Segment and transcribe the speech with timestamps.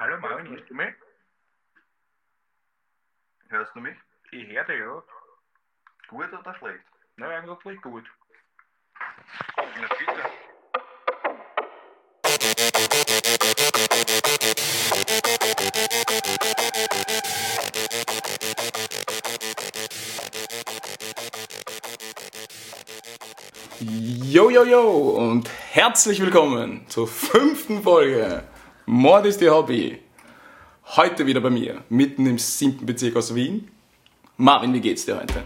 [0.00, 0.94] Hallo Marvin, hörst du mich?
[3.48, 3.96] Hörst du mich?
[4.30, 5.02] Ich höre dich, ja.
[6.06, 6.84] Gut oder schlecht?
[7.16, 8.04] Na, eigentlich gut.
[9.56, 10.22] Na bitte.
[23.80, 28.44] Yo, yo, yo und herzlich willkommen zur fünften Folge
[28.90, 29.98] Mord ist Ihr Hobby.
[30.96, 33.68] Heute wieder bei mir, mitten im siebten Bezirk aus Wien.
[34.38, 35.42] Marvin, wie geht's dir heute?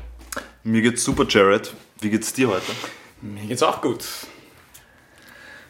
[0.63, 1.75] Mir geht's super, Jared.
[2.01, 2.71] Wie geht's dir heute?
[3.21, 4.05] Mir geht's auch gut.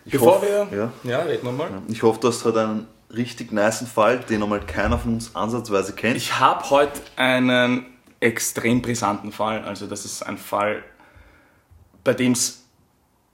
[0.04, 0.68] Ich Bevor hoff- wir...
[0.70, 0.92] Ja.
[1.02, 1.70] ja, reden wir mal.
[1.88, 5.94] Ich hoffe, du hast heute einen richtig niceen Fall, den nochmal keiner von uns ansatzweise
[5.94, 6.18] kennt.
[6.18, 7.86] Ich habe heute einen
[8.20, 9.64] extrem brisanten Fall.
[9.64, 10.84] Also das ist ein Fall,
[12.04, 12.64] bei dem es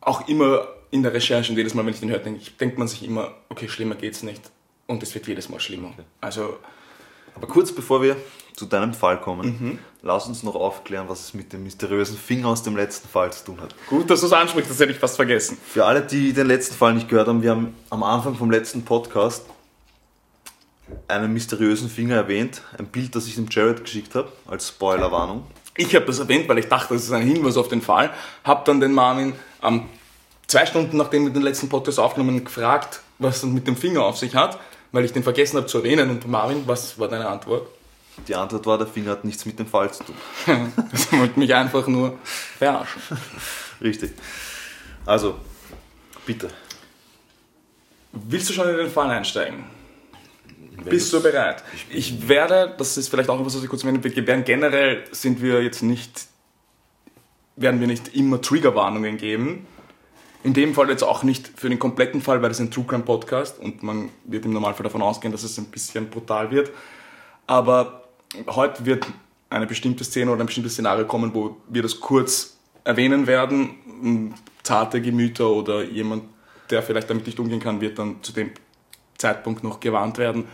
[0.00, 2.88] auch immer in der Recherche und jedes Mal, wenn ich den höre, denke denkt man
[2.88, 4.40] sich immer, okay, schlimmer geht's nicht.
[4.86, 5.92] Und es wird jedes Mal schlimmer.
[6.20, 6.56] Also
[7.34, 8.16] Aber kurz bevor wir
[8.56, 9.78] zu deinem Fall kommen, Mhm.
[10.02, 13.44] lass uns noch aufklären, was es mit dem mysteriösen Finger aus dem letzten Fall zu
[13.44, 13.74] tun hat.
[13.88, 15.56] gut, dass du es ansprichst, das hätte ich fast vergessen.
[15.64, 18.82] Für alle, die den letzten Fall nicht gehört haben, wir haben am Anfang vom letzten
[18.84, 19.44] Podcast
[21.06, 22.62] einen mysteriösen Finger erwähnt.
[22.78, 25.44] Ein Bild, das ich dem Jared geschickt habe, als Spoilerwarnung.
[25.76, 28.10] Ich habe das erwähnt, weil ich dachte, das ist ein Hinweis auf den Fall.
[28.42, 29.88] Habe dann den Marvin am
[30.48, 34.02] zwei Stunden nachdem wir den letzten Podcast aufgenommen haben, gefragt, was dann mit dem Finger
[34.04, 34.58] auf sich hat,
[34.90, 36.10] weil ich den vergessen habe zu erwähnen.
[36.10, 37.68] Und Marvin, was war deine Antwort?
[38.26, 40.16] Die Antwort war, der Finger hat nichts mit dem Fall zu tun.
[40.90, 42.18] Das wollte mich einfach nur
[42.58, 43.00] verarschen.
[43.80, 44.12] Richtig.
[45.06, 45.36] Also,
[46.26, 46.48] bitte.
[48.12, 49.64] Willst du schon in den Fall einsteigen?
[50.84, 51.62] Bist du bereit?
[51.90, 55.42] Ich werde, das ist vielleicht auch etwas, was ich kurz erwähnen will, werden generell sind
[55.42, 56.26] wir jetzt nicht,
[57.56, 59.66] werden wir nicht immer Triggerwarnungen geben.
[60.44, 63.02] In dem Fall jetzt auch nicht für den kompletten Fall, weil das ein True Crime
[63.02, 66.70] Podcast und man wird im Normalfall davon ausgehen, dass es ein bisschen brutal wird.
[67.46, 68.08] Aber
[68.46, 69.06] heute wird
[69.50, 73.74] eine bestimmte Szene oder ein bestimmtes Szenario kommen, wo wir das kurz erwähnen werden.
[74.02, 76.24] M, Zarte Gemüter oder jemand,
[76.70, 78.50] der vielleicht damit nicht umgehen kann, wird dann zu dem
[79.16, 80.46] Zeitpunkt noch gewarnt werden,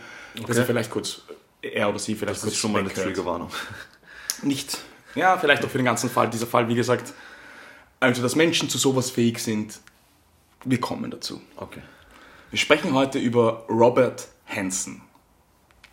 [0.47, 1.21] dass er vielleicht kurz,
[1.61, 2.93] er oder sie vielleicht Das kurz ist schon mal eine.
[2.93, 3.49] Triggerwarnung.
[4.41, 4.77] Nicht.
[5.15, 6.29] Ja, vielleicht auch für den ganzen Fall.
[6.29, 7.13] Dieser Fall, wie gesagt,
[7.99, 9.79] also dass Menschen zu sowas fähig sind,
[10.63, 11.41] wir kommen dazu.
[11.57, 11.81] Okay.
[12.49, 15.01] Wir sprechen heute über Robert Hansen.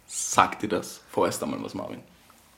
[0.07, 2.01] Sagt dir das vorerst einmal was, Marvin?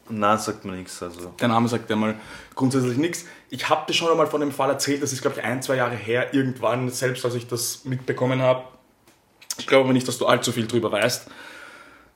[0.09, 1.03] Nein, sagt mir nichts.
[1.03, 2.15] Also, Der Name sagt ja mal
[2.55, 3.25] grundsätzlich nichts.
[3.49, 5.76] Ich habe dir schon einmal von dem Fall erzählt, das ist, glaube ich, ein, zwei
[5.76, 8.65] Jahre her, irgendwann, selbst als ich das mitbekommen habe.
[9.59, 11.28] Ich glaube aber nicht, dass du allzu viel drüber weißt.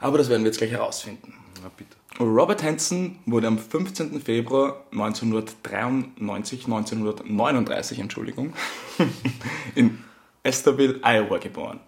[0.00, 1.34] Aber das werden wir jetzt gleich herausfinden.
[1.62, 1.96] na bitte.
[2.20, 4.20] Robert Hansen wurde am 15.
[4.20, 8.52] Februar 1993, 1939, Entschuldigung,
[9.76, 10.02] in
[10.42, 11.78] Esterville, Iowa geboren.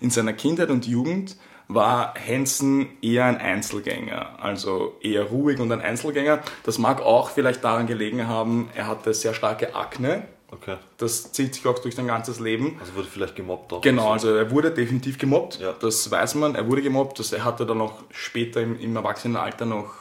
[0.00, 1.36] In seiner Kindheit und Jugend
[1.68, 6.40] war Hansen eher ein Einzelgänger, also eher ruhig und ein Einzelgänger.
[6.64, 10.26] Das mag auch vielleicht daran gelegen haben, er hatte sehr starke Akne.
[10.52, 10.76] Okay.
[10.98, 12.76] Das zieht sich auch durch sein ganzes Leben.
[12.80, 13.80] Also wurde vielleicht gemobbt auch.
[13.80, 15.72] Genau, also er wurde definitiv gemobbt, Ja.
[15.72, 16.54] das weiß man.
[16.56, 19.92] Er wurde gemobbt, das, er hatte dann auch später im, im Erwachsenenalter noch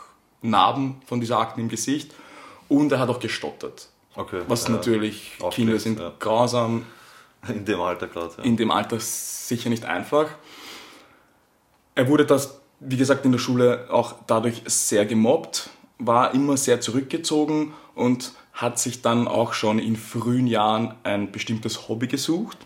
[0.41, 2.13] Narben von dieser Akne im Gesicht
[2.67, 3.89] und er hat auch gestottert.
[4.15, 4.41] Okay.
[4.47, 4.71] Was ja.
[4.71, 6.11] natürlich, Kinder sind ja.
[6.19, 6.85] grausam,
[7.47, 8.33] In dem Alter gerade.
[8.37, 8.43] Ja.
[8.43, 10.27] in dem Alter sicher nicht einfach.
[11.95, 16.81] Er wurde das, wie gesagt, in der Schule auch dadurch sehr gemobbt, war immer sehr
[16.81, 22.57] zurückgezogen und hat sich dann auch schon in frühen Jahren ein bestimmtes Hobby gesucht.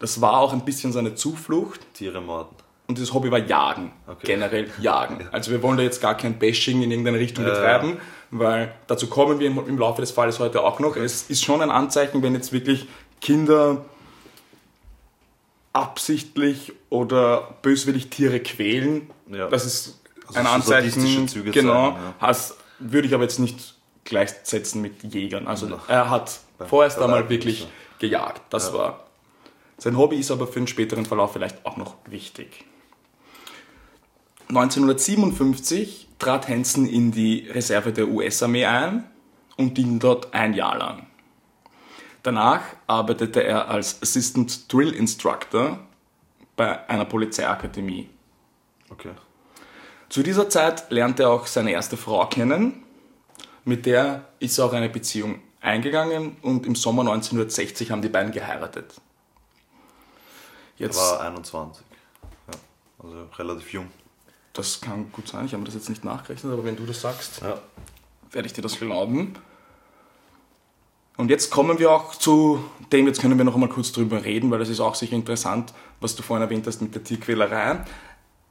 [0.00, 2.54] Das war auch ein bisschen seine Zuflucht Tiere morden.
[2.88, 3.92] und dieses Hobby war Jagen.
[4.08, 4.26] Okay.
[4.26, 5.28] Generell Jagen.
[5.30, 7.98] Also wir wollen da jetzt gar kein Bashing in irgendeine Richtung Ja, betreiben,
[8.32, 10.96] weil dazu kommen wir im, Laufe des Falles heute auch noch.
[10.96, 12.88] Es ist schon ein Anzeichen, wenn jetzt wirklich
[13.20, 13.84] Kinder
[15.72, 19.10] absichtlich oder böswillig Tiere quälen.
[19.30, 19.48] Ja.
[19.48, 21.28] Das ist Also ein Anzeichen.
[21.28, 21.92] Züge genau.
[21.92, 22.14] zeigen, ja.
[22.26, 23.75] Has, würde ich aber jetzt nicht
[24.06, 25.46] gleichsetzen mit Jägern.
[25.46, 25.80] Also Ja.
[25.88, 28.42] er hat vorerst einmal wirklich nicht, gejagt.
[28.50, 28.74] Das Ja.
[28.78, 29.00] war
[29.78, 32.64] sein Hobby ist aber für den späteren Verlauf vielleicht auch noch wichtig.
[34.48, 39.04] 1957 trat Hansen in die Reserve der US-Armee ein
[39.56, 41.06] und diente dort ein Jahr lang.
[42.22, 45.78] Danach arbeitete er als Assistant Drill Instructor
[46.56, 48.08] bei einer Polizeiakademie.
[48.90, 49.10] Okay.
[50.08, 52.82] Zu dieser Zeit lernte er auch seine erste Frau kennen,
[53.66, 58.32] mit der ist er auch eine Beziehung eingegangen und im Sommer 1960 haben die beiden
[58.32, 58.94] geheiratet.
[60.78, 61.84] Er Jetzt, war 21.
[62.48, 62.58] Ja.
[63.02, 63.88] Also relativ jung.
[64.52, 67.00] das kann gut sein, ich habe mir das jetzt nicht nachgerechnet, aber wenn du das
[67.02, 67.58] sagst, Ja.
[68.30, 69.34] werde ich dir das glauben.
[71.16, 74.50] Und jetzt kommen wir auch zu dem, jetzt können wir noch einmal kurz drüber reden,
[74.50, 77.84] weil das ist auch sicher interessant, was du vorhin erwähnt hast mit der Tierquälerei.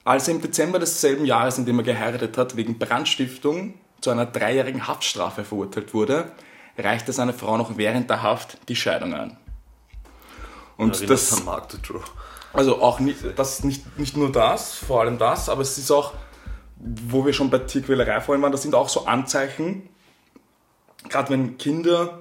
[0.04, 4.25] Als er im Dezember desselben Jahres, in dem er geheiratet hat, wegen Brandstiftung zu einer
[4.25, 6.31] dreijährigen Haftstrafe verurteilt wurde,
[6.77, 9.38] reichte seine Frau noch während der Haft die Scheidung ein.
[10.77, 11.44] Und Erinnert das,
[12.53, 16.13] also auch nicht, das nicht, nicht nur das, vor allem das, aber es ist auch,
[16.77, 19.89] wo wir schon bei Tierquälerei vorhin waren, das sind auch so Anzeichen,
[21.09, 22.19] gerade wenn Kinder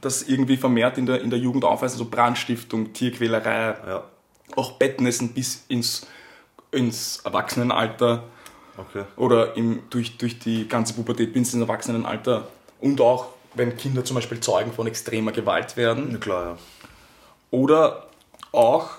[0.00, 4.04] das irgendwie vermehrt in der, in der Jugend aufweisen, so Brandstiftung, Tierquälerei, Ja,
[4.54, 6.06] auch Bettnässen bis ins,
[6.70, 8.24] ins Erwachsenenalter
[8.78, 9.04] okay.
[9.16, 12.48] oder im, durch, durch die ganze Pubertät bis ins Erwachsenenalter
[12.80, 16.56] und auch wenn Kinder zum Beispiel Zeugen von extremer Gewalt werden Ja, klar, ja.
[17.50, 18.08] oder
[18.52, 18.90] auch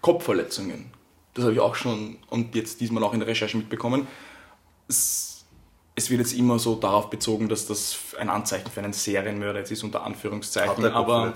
[0.00, 0.92] Kopfverletzungen.
[1.34, 4.06] Das habe ich auch schon und jetzt diesmal auch in der Recherche mitbekommen.
[4.88, 5.44] Es,
[5.94, 9.72] es wird jetzt immer so darauf bezogen, dass das ein Anzeichen für einen Serienmörder jetzt
[9.72, 10.84] ist, unter Anführungszeichen.
[10.92, 11.34] Aber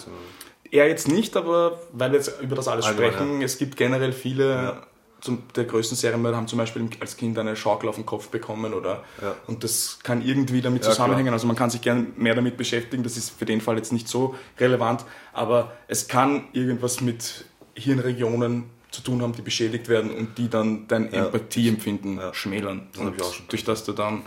[0.70, 4.12] er jetzt nicht, aber weil wir jetzt über das alles Allgemein, sprechen, es gibt generell
[4.12, 4.86] viele, Ja.
[5.20, 8.72] Zum, der größten Serienmörder haben zum Beispiel als Kind eine Schaukel auf den Kopf bekommen
[8.74, 9.34] oder Ja.
[9.46, 11.32] und das kann irgendwie damit Ja, zusammenhängen.
[11.32, 14.08] Also man kann sich gerne mehr damit beschäftigen, das ist für den Fall jetzt nicht
[14.08, 17.44] so relevant, aber es kann irgendwas mit
[17.74, 21.26] Hirnregionen zu tun haben, die beschädigt werden und die dann dein Ja.
[21.26, 22.88] Empathieempfinden schmälern.
[22.92, 23.20] Das und
[23.52, 24.22] durch das du dann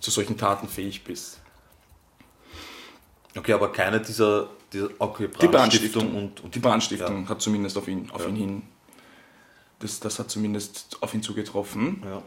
[0.00, 1.40] zu solchen Taten fähig bist.
[3.36, 6.14] Okay, aber keine dieser, dieser okay, Die Brandstiftung Brandstiftung.
[6.16, 8.62] und, und Die Brandstiftung hat zumindest auf ihn, auf ihn hin.
[9.84, 12.02] Das, das hat zumindest auf ihn zugetroffen.
[12.02, 12.22] Ja.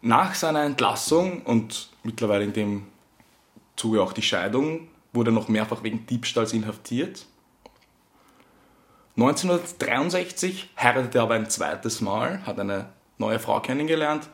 [0.00, 2.86] Nach seiner Entlassung und mittlerweile in dem
[3.74, 7.26] Zuge auch die Scheidung, wurde er noch mehrfach wegen Diebstahls inhaftiert.
[9.16, 14.28] 1963 heiratete er aber ein zweites Mal, hat eine neue Frau kennengelernt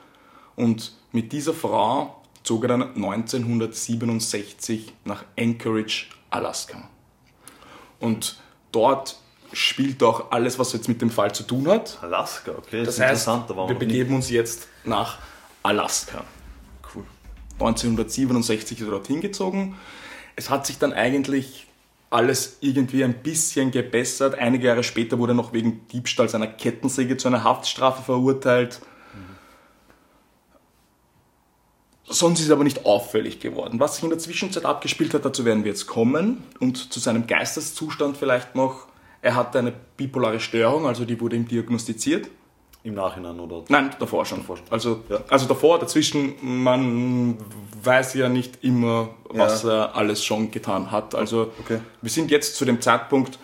[0.54, 6.90] und mit dieser Frau zog er dann 1967 nach Anchorage, Alaska.
[8.00, 8.38] Und
[8.70, 9.16] dort
[9.54, 11.98] spielt auch alles, was jetzt mit dem Fall zu tun hat.
[12.02, 13.50] Alaska, okay, das, Das ist heißt, interessant.
[13.50, 13.74] Da wir noch nie.
[13.78, 15.18] begeben uns jetzt nach
[15.62, 16.24] Alaska.
[16.94, 17.04] Cool.
[17.54, 19.76] 1967 ist er dorthin gezogen.
[20.36, 21.66] Es hat sich dann eigentlich
[22.10, 24.36] alles irgendwie ein bisschen gebessert.
[24.36, 28.80] Einige Jahre später wurde er noch wegen Diebstahls einer Kettensäge zu einer Haftstrafe verurteilt.
[32.06, 33.80] Sonst ist er aber nicht auffällig geworden.
[33.80, 36.44] Was sich in der Zwischenzeit abgespielt hat, dazu werden wir jetzt kommen.
[36.60, 38.86] Und zu seinem Geisteszustand vielleicht noch.
[39.24, 42.28] Er hatte eine bipolare Störung, also die wurde ihm diagnostiziert.
[42.82, 43.64] Im Nachhinein oder?
[43.68, 44.40] Nein, davor schon.
[44.40, 44.66] Davor schon.
[44.68, 45.20] Also, Ja.
[45.30, 47.38] also davor, dazwischen, man
[47.82, 51.14] weiß ja nicht immer, was er alles schon getan hat.
[51.14, 51.78] Also Okay.
[52.02, 53.38] wir sind jetzt zu dem Zeitpunkt,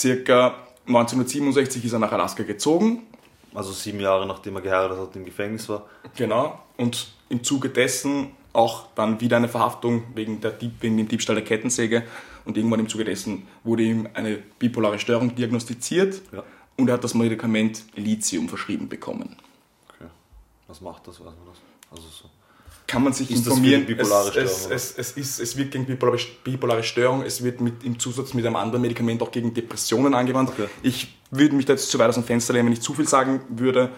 [0.00, 0.54] circa
[0.86, 3.06] 1967 ist er nach Alaska gezogen.
[3.54, 5.86] Also sieben Jahre nachdem er geheiratet hat, im Gefängnis war.
[6.16, 6.58] Genau.
[6.76, 11.36] Und im Zuge dessen auch dann wieder eine Verhaftung wegen, der Dieb, wegen dem Diebstahl
[11.36, 12.02] der Kettensäge.
[12.48, 16.22] Und irgendwann im Zuge dessen wurde ihm eine bipolare Störung diagnostiziert.
[16.32, 16.42] Ja.
[16.78, 19.36] Und er hat das Medikament Lithium verschrieben bekommen.
[19.90, 20.08] Okay.
[20.66, 21.20] Was macht das?
[21.20, 21.58] Weiß man das?
[21.90, 22.24] Also so.
[22.86, 23.84] kann man sich Ist informieren.
[23.84, 24.74] bipolare es, Störung, es, oder?
[24.74, 28.46] es, es, ist, es wird gegen bipolare, bipolare Störung, es wird mit, im Zusatz mit
[28.46, 30.48] einem anderen Medikament auch gegen Depressionen angewandt.
[30.48, 30.68] Okay.
[30.82, 33.06] Ich würde mich da jetzt zu weit aus dem Fenster lehnen, wenn ich zu viel
[33.06, 33.90] sagen würde,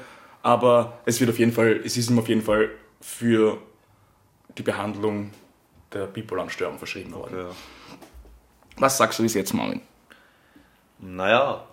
[0.43, 2.69] aber es wird auf jeden Fall, es ist ihm auf jeden Fall
[3.01, 3.59] für
[4.59, 5.31] die Behandlung
[5.93, 7.37] der bipolaren Störung verschrieben worden.
[7.37, 7.51] Ja.
[8.79, 9.81] Was sagst du bis jetzt, Marvin?
[10.99, 11.65] Naja,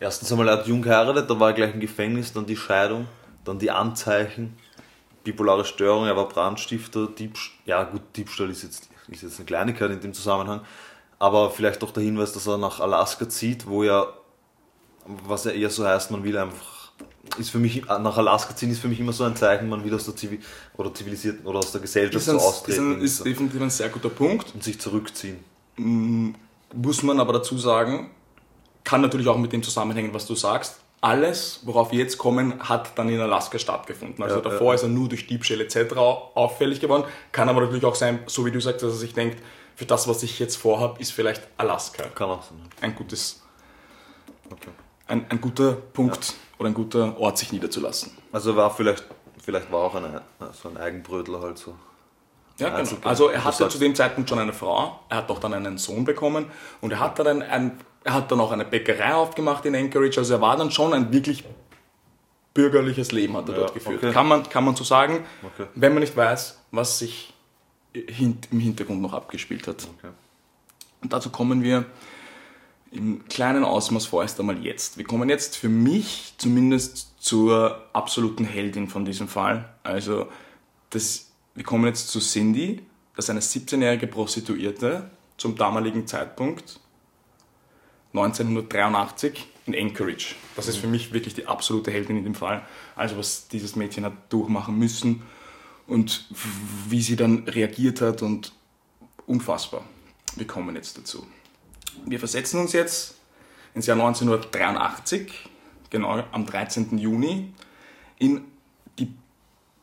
[0.00, 3.06] erstens einmal, er hat jung geheiratet, da war er gleich im Gefängnis, dann die Scheidung,
[3.44, 4.56] dann die Anzeichen,
[5.24, 9.90] bipolare Störung, er war Brandstifter, Diebstahl, ja gut, Diebstahl ist jetzt, ist jetzt eine Kleinigkeit
[9.90, 10.60] in dem Zusammenhang,
[11.18, 14.06] aber vielleicht doch der Hinweis, dass er nach Alaska zieht, wo ja,
[15.06, 16.92] was ja eher so heißt, man will einfach,
[17.38, 19.94] ist für mich, nach Alaska ziehen ist für mich immer so ein Zeichen, man will
[19.94, 20.40] aus der Zivil
[20.76, 23.70] oder zivilisierten oder aus der Gesellschaft Ist, so ein, ist, austreten ein, ist definitiv ein
[23.70, 24.54] sehr guter Punkt.
[24.54, 25.38] und sich zurückziehen.
[25.76, 28.10] Muss man aber dazu sagen,
[28.84, 30.80] kann natürlich auch mit dem zusammenhängen, was du sagst.
[31.00, 34.22] Alles, worauf wir jetzt kommen, hat dann in Alaska stattgefunden.
[34.24, 34.74] Also Ja, davor ja.
[34.74, 35.94] ist er nur durch Diebstähle etc.
[35.96, 37.04] auffällig geworden.
[37.32, 39.38] Kann aber natürlich auch sein, so wie du sagst, dass er sich denkt,
[39.74, 42.58] für das, was ich jetzt vorhabe, ist vielleicht Alaska Kann auch sein.
[42.80, 43.42] ein, gutes,
[44.50, 44.70] Okay.
[45.06, 48.12] ein, ein guter Punkt oder ein guter Ort, sich niederzulassen.
[48.32, 49.04] Also war vielleicht,
[49.44, 51.74] vielleicht war auch eine, so ein Eigenbrötler halt so.
[52.58, 52.78] Ja, genau.
[52.80, 53.08] Einzelperson.
[53.10, 56.04] Also er hatte zu dem Zeitpunkt schon eine Frau, er hat auch dann einen Sohn
[56.04, 56.46] bekommen
[56.80, 60.34] und er hat dann, ein, er hat dann auch eine Bäckerei aufgemacht in Anchorage, also
[60.34, 61.44] er war dann schon ein wirklich
[62.54, 63.98] bürgerliches Leben hat er Ja, dort geführt.
[64.02, 64.12] okay.
[64.12, 65.68] Kann, man, kann man so sagen, Okay.
[65.74, 67.34] wenn man nicht weiß, was sich
[67.92, 69.86] hin, im Hintergrund noch abgespielt hat.
[69.98, 70.12] Okay.
[71.02, 71.84] Und dazu kommen wir
[72.90, 74.96] im kleinen Ausmaß vorerst einmal jetzt.
[74.96, 79.68] Wir kommen jetzt für mich zumindest zur absoluten Heldin von diesem Fall.
[79.82, 80.28] Also
[80.90, 82.82] das, wir kommen jetzt zu Cindy,
[83.16, 86.80] dass eine 17-jährige Prostituierte zum damaligen Zeitpunkt
[88.12, 90.36] 1983 in Anchorage.
[90.54, 92.64] Das ist für mich wirklich die absolute Heldin in dem Fall.
[92.94, 95.22] Also was dieses Mädchen hat durchmachen müssen
[95.86, 96.26] und
[96.88, 98.52] wie sie dann reagiert hat und
[99.26, 99.84] unfassbar.
[100.36, 101.26] Wir kommen jetzt dazu.
[102.04, 103.16] Wir versetzen uns jetzt
[103.74, 105.48] ins Jahr 1983,
[105.90, 106.98] genau am 13.
[106.98, 107.52] Juni,
[108.18, 108.44] in,
[108.98, 109.14] die,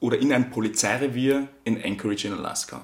[0.04, 2.82] oder in ein Polizeirevier in Anchorage in Alaska.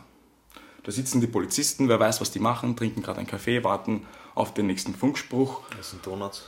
[0.83, 4.53] Da sitzen die Polizisten, wer weiß, was die machen, trinken gerade einen Kaffee, warten auf
[4.53, 5.59] den nächsten Funkspruch.
[5.81, 6.45] Sind Donuts.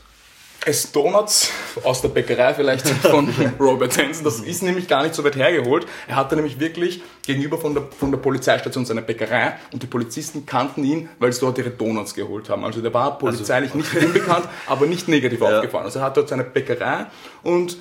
[0.66, 1.52] Es Donuts
[1.84, 3.28] aus der Bäckerei vielleicht von
[3.60, 4.24] Robert Hansen.
[4.24, 5.86] Das ist nämlich gar nicht so weit hergeholt.
[6.08, 10.46] Er hatte nämlich wirklich gegenüber von der, von der Polizeistation seine Bäckerei und die Polizisten
[10.46, 12.64] kannten ihn, weil sie dort ihre Donuts geholt haben.
[12.64, 15.58] Also der war polizeilich nicht unbekannt, aber nicht negativ Ja.
[15.58, 15.84] aufgefallen.
[15.84, 17.08] Also er hat dort seine Bäckerei
[17.44, 17.78] und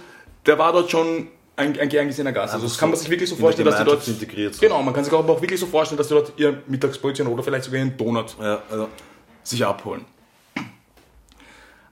[0.46, 1.28] der war dort schon
[1.60, 2.54] ein, ein gern gesehener Gast.
[2.54, 4.08] Also das kann man sich wirklich so vorstellen, dass die dort...
[4.08, 4.62] Integriert sind.
[4.62, 7.42] Genau, man kann sich aber auch wirklich so vorstellen, dass die dort ihr Mittagsbrötchen oder
[7.42, 8.88] vielleicht sogar ihren Donut Ja, ja.
[9.42, 10.04] sich abholen.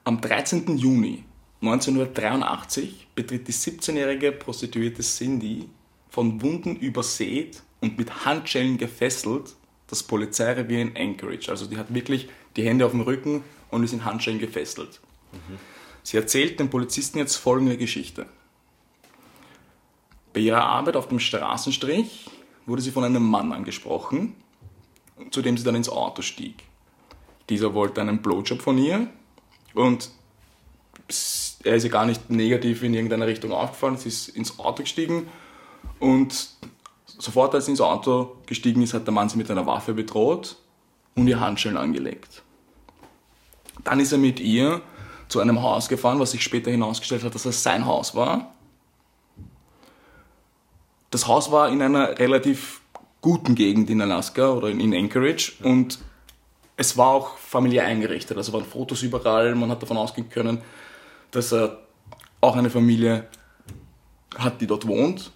[0.05, 0.77] Am 13.
[0.79, 1.25] Juni
[1.61, 5.69] 1983 betritt die 17-jährige Prostituierte Cindy,
[6.09, 9.55] von Wunden übersät und mit Handschellen gefesselt,
[9.89, 11.51] das Polizeirevier in Anchorage.
[11.51, 15.01] Also die hat wirklich die Hände auf dem Rücken und ist in Handschellen gefesselt.
[16.03, 18.27] Sie erzählt den Polizisten jetzt folgende Geschichte.
[20.33, 22.31] Bei ihrer Arbeit auf dem Straßenstrich
[22.67, 24.35] wurde sie von einem Mann angesprochen,
[25.31, 26.65] zu dem sie dann ins Auto stieg.
[27.49, 29.09] Dieser wollte einen Blowjob von ihr
[29.75, 30.11] und
[31.65, 33.97] er ist ihr gar nicht negativ in irgendeiner Richtung aufgefallen.
[33.97, 35.29] Sie ist ins Auto gestiegen
[35.99, 36.51] und
[37.07, 40.57] sofort als sie ins Auto gestiegen ist, hat der Mann sie mit einer Waffe bedroht
[41.15, 42.43] und ihr Handschellen angelegt.
[43.85, 44.83] Dann ist er mit ihr
[45.29, 48.55] zu einem Haus gefahren, was sich später hinausgestellt hat, dass es sein Haus war.
[51.11, 52.81] Das Haus war in einer relativ
[53.21, 55.99] guten Gegend in Alaska oder in Anchorage und
[56.77, 58.37] es war auch familiär eingerichtet.
[58.37, 60.63] Also waren Fotos überall, man hat davon ausgehen können,
[61.33, 61.79] dass er
[62.41, 63.27] auch eine Familie
[64.39, 65.33] hat, die dort wohnt.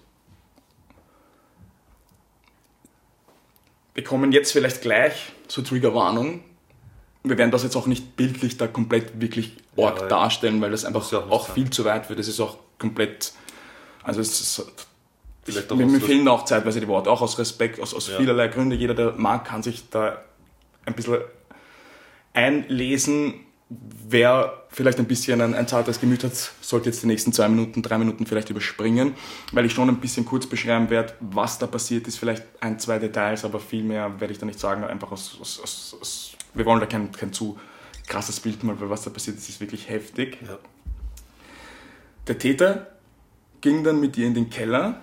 [3.95, 6.43] Wir kommen jetzt vielleicht gleich zur Triggerwarnung.
[7.25, 10.09] Wir werden das jetzt auch nicht bildlich da komplett wirklich arg Ja, ja.
[10.09, 12.19] darstellen, weil das einfach ja auch auch, viel zu weit wird.
[12.19, 13.33] Das ist auch komplett,
[14.03, 14.87] also es ist,
[15.45, 18.09] Vielleicht ich, auch mir, mir fehlen auch zeitweise die Worte, auch aus Respekt, aus, aus
[18.09, 18.17] Ja.
[18.17, 18.79] vielerlei Gründen.
[18.79, 20.23] Jeder, der mag, kann sich da
[20.85, 21.19] ein bisschen
[22.33, 23.35] einlesen.
[24.09, 27.81] Wer vielleicht ein bisschen ein, ein zartes Gemüt hat, sollte jetzt die nächsten zwei Minuten,
[27.83, 29.15] drei Minuten vielleicht überspringen,
[29.53, 32.19] weil ich schon ein bisschen kurz beschreiben werde, was da passiert ist.
[32.19, 34.85] Vielleicht ein, zwei Details, aber viel mehr werde ich da nicht sagen.
[34.85, 37.59] Einfach aus, aus, aus, aus wir wollen da kein, kein zu
[38.07, 40.39] krasses Bild mal, weil was da passiert ist, ist wirklich heftig.
[40.47, 40.59] Ja.
[42.27, 42.89] Der Täter
[43.61, 45.01] ging dann mit ihr in den Keller.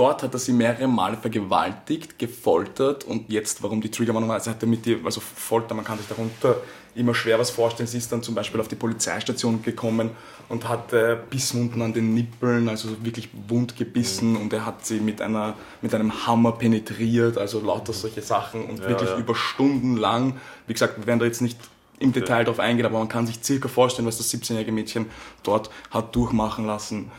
[0.00, 4.50] Dort hat er sie mehrere Male vergewaltigt, gefoltert und jetzt, warum die Triggerwarnung war, also
[4.50, 6.56] hat er mit ihr, also Folter, man kann sich darunter
[6.94, 7.86] immer schwer was vorstellen.
[7.86, 10.12] Sie ist dann zum Beispiel auf die Polizeistation gekommen
[10.48, 15.00] und hat äh, Bisswunden an den Nippeln, also wirklich wund gebissen und er hat sie
[15.00, 15.52] mit, einer,
[15.82, 19.18] mit einem Hammer penetriert, also lauter solche Sachen und Ja, wirklich ja.
[19.18, 20.40] über Stunden lang.
[20.66, 21.58] Wie gesagt, wir werden da jetzt nicht
[21.98, 25.10] im Detail darauf eingehen, aber man kann sich circa vorstellen, was das 17-jährige Mädchen
[25.42, 27.10] dort hat durchmachen lassen.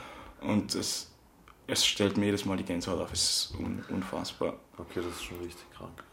[0.42, 1.11] Und es,
[1.72, 3.14] es stellt mir jedes Mal die Gänsehaut auf.
[3.14, 4.56] Es ist un, unfassbar.
[4.78, 6.04] Okay, das ist schon richtig krank.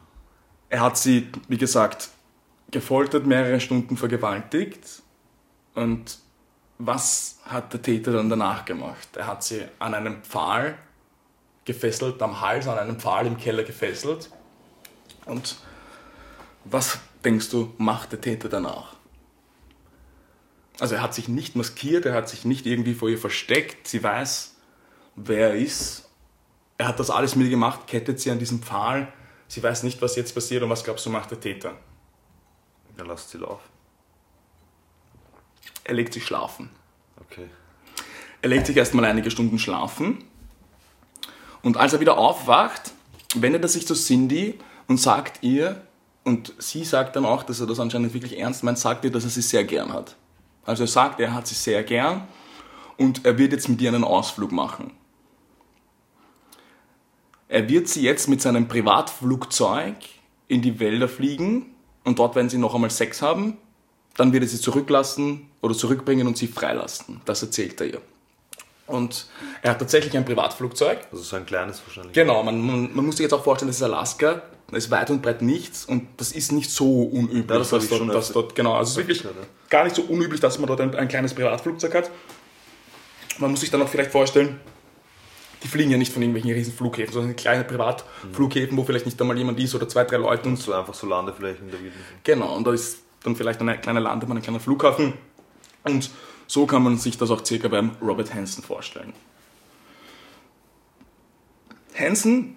[0.69, 2.11] Er hat sie, wie gesagt,
[2.71, 5.03] gefoltert, mehrere Stunden vergewaltigt.
[5.75, 6.19] Und
[6.79, 9.09] was hat der Täter dann danach gemacht?
[9.17, 10.79] Er hat sie an einem Pfahl
[11.65, 14.31] gefesselt, am Hals, an einem Pfahl im Keller gefesselt.
[15.27, 15.57] Und
[16.65, 18.95] was denkst du, macht der Täter danach?
[20.79, 23.89] Also er hat sich nicht maskiert, er hat sich nicht irgendwie vor ihr versteckt.
[23.89, 24.55] Sie weiß,
[25.27, 26.09] wer er ist.
[26.77, 29.13] Er hat das alles mit ihr gemacht, kettet sie an diesem Pfahl.
[29.49, 31.73] Sie weiß nicht, was jetzt passiert und was glaubst du, macht der Täter?
[32.97, 33.69] Ja, lasst sie laufen.
[35.85, 36.71] Er legt sich schlafen.
[37.21, 37.49] Okay.
[38.43, 40.25] Er legt sich erstmal einige Stunden schlafen.
[41.63, 42.93] Und als er wieder aufwacht,
[43.35, 45.83] wendet er sich zu Cindy und sagt ihr,
[46.25, 49.25] und sie sagt dann auch, dass er das anscheinend wirklich ernst meint, sagt ihr, dass
[49.25, 50.17] er sie sehr gern hat.
[50.65, 52.29] Also er sagt, er hat sie sehr gern
[52.99, 54.93] und er wird jetzt mit ihr einen Ausflug machen.
[57.49, 59.97] Er wird sie jetzt mit seinem Privatflugzeug
[60.49, 61.75] in die Wälder fliegen
[62.05, 63.57] und dort werden sie noch einmal Sex haben.
[64.17, 67.21] Dann wird er sie zurücklassen oder zurückbringen und sie freilassen.
[67.25, 68.03] Das erzählt er ihr.
[68.87, 69.27] Und
[69.63, 70.99] er hat tatsächlich ein Privatflugzeug.
[71.13, 72.15] Also so ein kleines wahrscheinlich.
[72.15, 75.11] Genau, man, man, man muss sich jetzt auch vorstellen, das ist Alaska, da ist weit
[75.11, 78.33] und breit nichts und das ist nicht so unüblich, Ja, das dass, dort, schon dass
[78.33, 79.25] dort, genau, also wirklich
[79.69, 82.11] gar nicht so unüblich, dass man dort ein, ein kleines Privatflugzeug hat.
[83.39, 84.59] Man muss sich dann auch vielleicht vorstellen,
[85.63, 89.37] die fliegen ja nicht von irgendwelchen riesen Flughäfen, sondern kleine Privatflughäfen, wo vielleicht nicht einmal
[89.37, 92.03] jemand ist oder zwei, drei Leute und So einfach so Landeflächen in der Wildnis.
[92.23, 95.15] Genau, und da ist dann vielleicht eine kleine Landebahn, ein kleiner Flughafen.
[95.85, 96.11] Und
[96.47, 99.13] so kann man sich das auch circa beim Robert Hansen vorstellen.
[101.99, 102.57] Hansen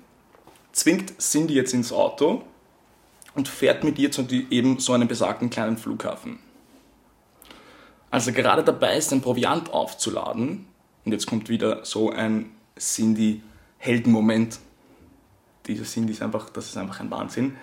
[0.72, 2.44] zwingt Cindy jetzt ins Auto
[3.34, 6.40] und fährt mit ihr zu eben so einem besagten kleinen Flughafen.
[8.12, 10.68] Als er gerade dabei ist, den Proviant aufzuladen,
[11.04, 14.60] und jetzt kommt wieder so ein Cindy-Heldenmoment.
[15.68, 17.56] Diese Cindy ist einfach, das ist einfach ein Wahnsinn.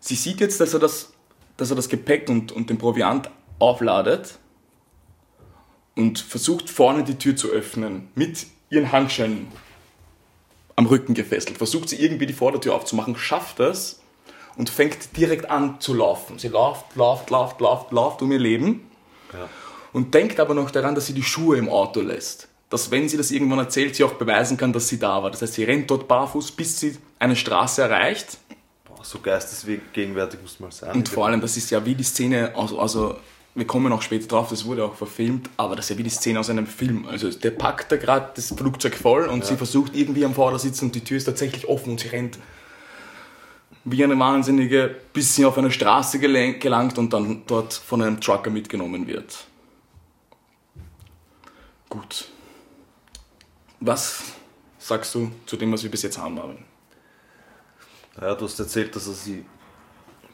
[0.00, 1.12] Sie sieht jetzt, dass er das,
[1.56, 4.38] dass er das Gepäck und, und den Proviant aufladet
[5.96, 9.48] und versucht vorne die Tür zu öffnen mit ihren Handschellen
[10.76, 11.56] am Rücken gefesselt.
[11.56, 14.00] Versucht sie irgendwie die Vordertür aufzumachen, schafft es
[14.56, 16.38] und fängt direkt an zu laufen.
[16.38, 18.90] Sie läuft, läuft, läuft, läuft, läuft um ihr Leben
[19.32, 19.48] Ja.
[19.92, 22.48] und denkt aber noch daran, dass sie die Schuhe im Auto lässt.
[22.74, 25.30] Dass, wenn sie das irgendwann erzählt, sie auch beweisen kann, dass sie da war.
[25.30, 28.36] Das heißt, sie rennt dort barfuß, bis sie eine Straße erreicht.
[28.84, 30.90] Boah, so geistesgegenwärtig muss man sein.
[30.90, 33.14] Und vor allem, das ist ja wie die Szene, also, also
[33.54, 36.10] wir kommen auch später drauf, das wurde auch verfilmt, aber das ist ja wie die
[36.10, 37.06] Szene aus einem Film.
[37.06, 40.96] Also der packt da gerade das Flugzeug voll und sie versucht irgendwie am Vordersitz und
[40.96, 42.40] die Tür ist tatsächlich offen und sie rennt
[43.84, 48.50] wie eine Wahnsinnige, bis sie auf eine Straße gelangt und dann dort von einem Trucker
[48.50, 49.46] mitgenommen wird.
[51.88, 52.33] Gut.
[53.86, 54.22] Was
[54.78, 56.64] sagst du zu dem, was wir bis jetzt haben, Marvin?
[58.20, 59.44] Ja, du hast erzählt, dass er sie,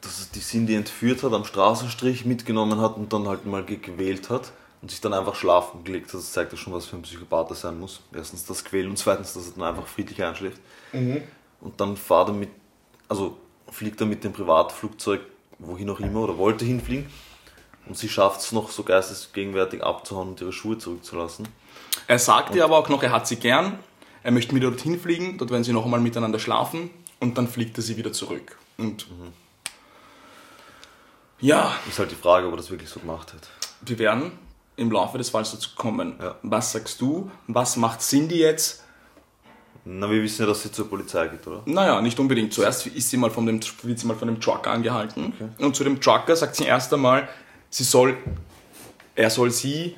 [0.01, 3.79] dass er die Cindy entführt hat, am Straßenstrich mitgenommen hat und dann halt mal ge-
[3.79, 4.53] gewählt hat
[4.83, 6.15] und sich dann einfach schlafen gelegt hat.
[6.15, 8.03] Das zeigt ja schon, was für ein Psychopath er sein muss.
[8.15, 10.61] Erstens das Quälen und zweitens, dass er dann einfach friedlich einschläft.
[11.61, 12.51] Und dann fahrt er mit,
[13.09, 13.37] also
[13.69, 15.23] fliegt er mit dem Privatflugzeug
[15.59, 17.07] wohin auch immer oder wollte hinfliegen.
[17.87, 21.49] Und sie schafft es noch so geistesgegenwärtig abzuhauen und ihre Schuhe zurückzulassen.
[22.07, 23.79] Er sagt ihr aber auch noch, er hat sie gern,
[24.23, 27.49] er möchte mit ihr dorthin fliegen, dort werden sie noch einmal miteinander schlafen und dann
[27.49, 28.59] fliegt er sie wieder zurück.
[28.79, 29.07] Und
[31.41, 33.49] ja, Ist halt die Frage, ob er das wirklich so gemacht hat.
[33.83, 34.33] wir werden
[34.77, 36.17] im Laufe des Falls dazu kommen.
[36.21, 36.37] Ja.
[36.43, 37.31] Was sagst du?
[37.47, 38.85] Was macht Cindy jetzt?
[39.85, 41.63] Na, wir wissen ja, dass sie zur Polizei geht, oder?
[41.65, 42.53] Naja, nicht unbedingt.
[42.53, 45.33] Zuerst ist sie mal von dem, wird sie mal von dem Trucker angehalten.
[45.59, 47.29] Und zu dem Trucker sagt sie erst einmal,
[47.71, 48.17] sie soll,
[49.15, 49.97] er soll sie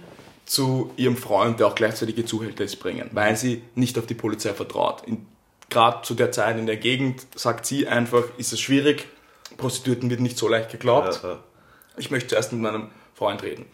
[0.53, 4.12] zu ihrem Freund, der auch gleichzeitig ihr Zuhälter ist, bringen, weil sie nicht auf die
[4.12, 5.03] Polizei vertraut.
[5.71, 9.09] Gerade zu der Zeit in der Gegend sagt sie einfach, ist es schwierig,
[9.57, 11.21] Prostituierten wird nicht so leicht geglaubt.
[11.23, 11.38] Ja, ja.
[11.97, 13.65] Ich möchte zuerst mit meinem Freund reden.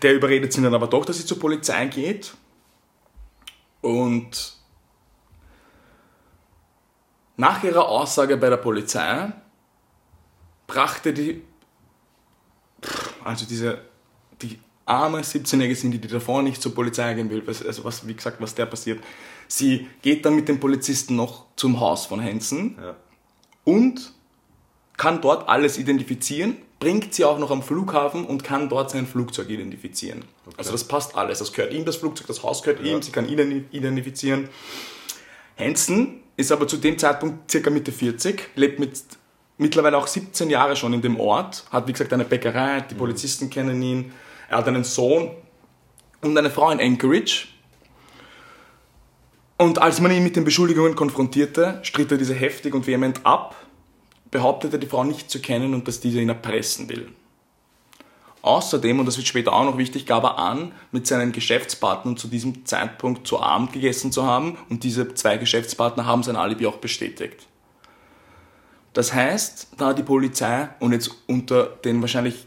[0.00, 2.34] Der überredet sie dann aber doch, dass sie zur Polizei geht.
[3.80, 4.54] Und
[7.36, 9.32] nach ihrer Aussage bei der Polizei
[10.68, 11.42] brachte die,
[13.24, 13.91] also diese, die
[14.86, 18.40] arme 17-Jährige Cindy, die davor nicht zur Polizei gehen will, was- also was, wie gesagt,
[18.40, 19.02] was der passiert.
[19.48, 22.96] Sie geht dann mit dem Polizisten noch zum Haus von Hansen Ja.
[23.64, 24.12] und
[24.96, 29.48] kann dort alles identifizieren, bringt sie auch noch am Flughafen und kann dort sein Flugzeug
[29.48, 30.24] identifizieren.
[30.56, 31.38] Also das passt alles.
[31.38, 34.48] Das gehört ihm, das Flugzeug, das Haus gehört ihm, sie kann ihn identifizieren.
[35.58, 38.92] Hansen ist aber zu dem Zeitpunkt circa Mitte 40, lebt mit
[39.58, 43.48] mittlerweile auch 17 Jahre schon in dem Ort, hat wie gesagt eine Bäckerei, die Polizisten
[43.50, 44.12] kennen ihn,
[44.52, 45.30] er hat einen Sohn
[46.20, 47.48] und eine Frau in Anchorage.
[49.56, 53.56] Und als man ihn mit den Beschuldigungen konfrontierte, stritt er diese heftig und vehement ab,
[54.30, 57.08] behauptete die Frau nicht zu kennen und dass diese ihn erpressen will.
[58.42, 62.28] Außerdem, und das wird später auch noch wichtig, gab er an, mit seinen Geschäftspartnern zu
[62.28, 66.76] diesem Zeitpunkt zu Abend gegessen zu haben und diese zwei Geschäftspartner haben sein Alibi auch
[66.76, 67.46] bestätigt.
[68.92, 72.46] Das heißt, da die Polizei, und jetzt unter den wahrscheinlich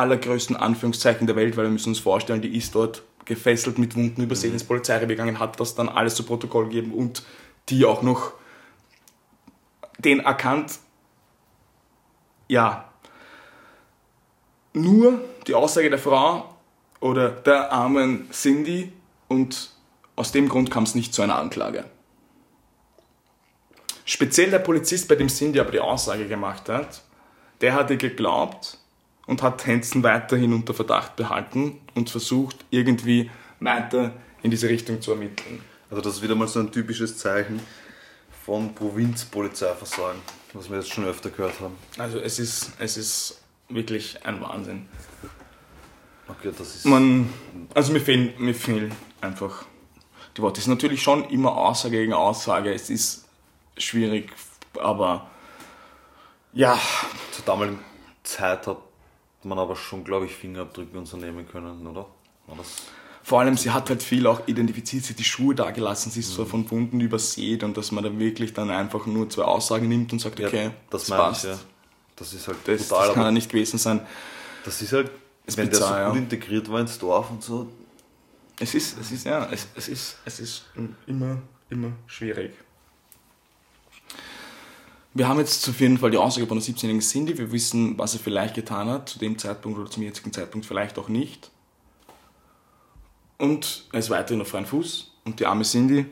[0.00, 4.22] allergrößten Anführungszeichen der Welt, weil wir müssen uns vorstellen, die ist dort gefesselt mit Wunden
[4.22, 7.22] übersehen ins Polizeirevier gegangen, hat das dann alles zu Protokoll gegeben und
[7.68, 8.32] die auch noch
[9.98, 10.78] den erkannt,
[12.48, 12.90] ja,
[14.72, 16.54] nur die Aussage der Frau
[17.00, 18.92] oder der armen Cindy
[19.28, 19.70] und
[20.16, 21.84] aus dem Grund kam es nicht zu einer Anklage.
[24.04, 27.02] Speziell der Polizist, bei dem Cindy aber die Aussage gemacht hat,
[27.60, 28.79] der hat ihr geglaubt
[29.26, 33.30] und hat Hansen weiterhin unter Verdacht behalten und versucht irgendwie
[33.60, 35.60] weiter in diese Richtung zu ermitteln.
[35.90, 37.60] Also das ist wieder mal so ein typisches Zeichen
[38.44, 40.20] von Provinzpolizeiversagen,
[40.52, 41.76] was wir jetzt schon öfter gehört haben.
[41.98, 44.88] Also es ist, es ist wirklich ein Wahnsinn.
[46.28, 46.86] Okay, das ist...
[46.86, 47.28] Man,
[47.74, 49.64] also mir fehlen, mir fehlen einfach
[50.36, 50.58] die Worte.
[50.58, 52.72] Es ist natürlich schon immer Aussage gegen Aussage.
[52.72, 53.26] Es ist
[53.76, 54.32] schwierig,
[54.80, 55.28] aber
[56.52, 56.78] ja,
[57.32, 57.78] Zur damaligen
[58.22, 58.78] Zeit hat
[59.44, 62.06] man aber schon, glaube ich, Fingerabdrücke und so nehmen können, oder?
[63.22, 66.20] Vor allem, sie hat halt viel auch identifiziert, sie hat die Schuhe da gelassen, sie
[66.20, 66.34] ist Mhm.
[66.36, 70.12] so von Wunden übersät und dass man da wirklich dann einfach nur zwei Aussagen nimmt
[70.12, 71.44] und sagt, Ja, okay, das das passt.
[71.44, 71.58] ich, ja.
[72.16, 74.00] Das ist halt Das, brutal, das kann er nicht gewesen sein.
[74.64, 75.10] das ist halt,
[75.46, 76.22] Ist wenn bizarr, der so gut ja.
[76.22, 77.68] integriert war ins Dorf und so,
[78.58, 80.64] Es ist, es ist, ja, es, es ist, es ist
[81.06, 81.38] immer,
[81.70, 82.52] immer schwierig.
[85.12, 87.36] Wir haben jetzt auf jeden Fall die Aussage von der 17-jährigen Cindy.
[87.36, 90.98] Wir wissen, was er vielleicht getan hat, zu dem Zeitpunkt oder zum jetzigen Zeitpunkt vielleicht
[90.98, 91.50] auch nicht.
[93.38, 95.12] Und er ist weiterhin auf freiem Fuß.
[95.24, 96.06] Und die arme Cindy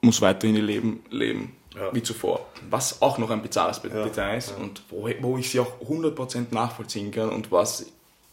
[0.00, 1.92] muss weiterhin ihr Leben leben, Ja.
[1.92, 2.46] wie zuvor.
[2.68, 6.52] Was auch noch ein bizarres Ja, Detail ist und wo, wo ich sie auch 100%
[6.54, 7.86] nachvollziehen kann und was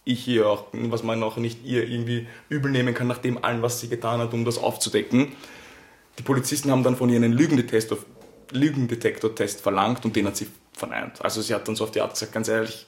[0.05, 3.61] ich hier auch, was man auch nicht ihr irgendwie übel nehmen kann, nach dem allen,
[3.61, 5.33] was sie getan hat, um das aufzudecken.
[6.17, 8.05] Die Polizisten haben dann von ihr einen Lügendetest auf,
[8.51, 11.21] Lügendetektor-Test verlangt und den hat sie verneint.
[11.23, 12.87] Also sie hat dann so auf die Art gesagt, ganz ehrlich,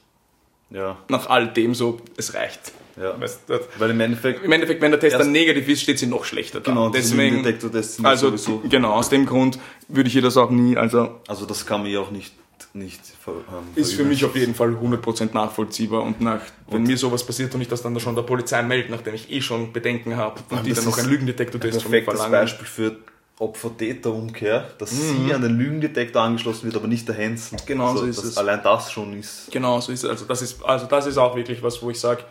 [0.71, 2.71] ja, nach all dem so, es reicht.
[2.95, 3.19] ja.
[3.19, 3.41] Weißt
[3.79, 6.59] Weil im Endeffekt, Im Endeffekt, wenn der Test dann negativ ist, steht sie noch schlechter
[6.59, 6.69] da.
[6.71, 10.77] genau, Deswegen, sind also sowieso, genau, aus dem Grund würde ich ihr das auch nie,
[10.77, 12.33] also also das kann man ja auch nicht,
[12.73, 16.97] nicht ver, ähm, ist für mich auf jeden Fall 100% nachvollziehbar und nach, wenn mir
[16.97, 20.17] sowas passiert und ich das dann schon der Polizei melde, nachdem ich eh schon Bedenken
[20.17, 22.45] habe und die dann noch einen Lügendetektor-Test von mir perfektes verlangen.
[22.45, 22.97] Beispiel für
[23.39, 25.27] Opfer-Täter-Umkehr, dass Mhm.
[25.27, 27.57] sie an den Lügendetektor angeschlossen wird, aber nicht der Hansen.
[27.65, 28.37] Genau also, so ist es.
[28.37, 29.49] Allein das schon ist.
[29.51, 30.09] Genau, so ist es.
[30.09, 32.23] Also das ist, also das ist auch wirklich was, wo ich sage,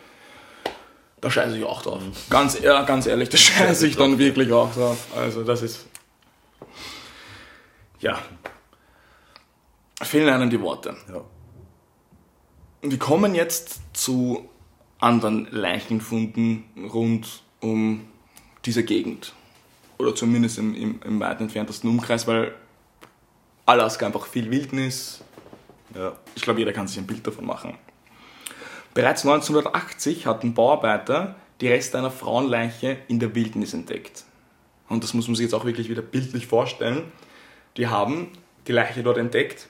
[1.19, 2.01] da scheiße ich auch drauf.
[2.29, 5.07] Ganz, ja, ganz ehrlich, da scheiße ich dann wirklich auch drauf.
[5.15, 5.85] Also das ist.
[7.99, 8.19] Ja.
[10.01, 10.95] Fehlen einem die Worte.
[11.11, 11.21] Ja.
[12.81, 14.47] Wir kommen jetzt zu
[14.99, 18.05] anderen Leichenfunden rund um
[18.65, 19.33] diese Gegend.
[19.99, 22.53] Oder zumindest im, im, im weit entferntesten Umkreis, weil
[23.65, 25.21] Alaska einfach viel Wildnis.
[25.93, 26.13] Ja.
[26.35, 27.77] Ich glaube, jeder kann sich ein Bild davon machen.
[28.93, 34.23] Bereits 1980 hatten Bauarbeiter die Reste einer Frauenleiche in der Wildnis entdeckt.
[34.87, 37.11] Und das muss man sich jetzt auch wirklich wieder bildlich vorstellen.
[37.77, 38.31] Die haben
[38.67, 39.67] die Leiche dort entdeckt.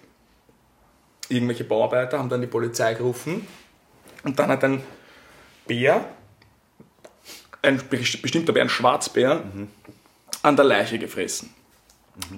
[1.27, 3.45] Irgendwelche Bauarbeiter haben dann die Polizei gerufen.
[4.23, 4.81] Und dann hat ein
[5.67, 6.05] Bär,
[7.61, 9.43] ein bestimmter Bär, ein Schwarzbär,
[10.41, 11.53] an der Leiche gefressen.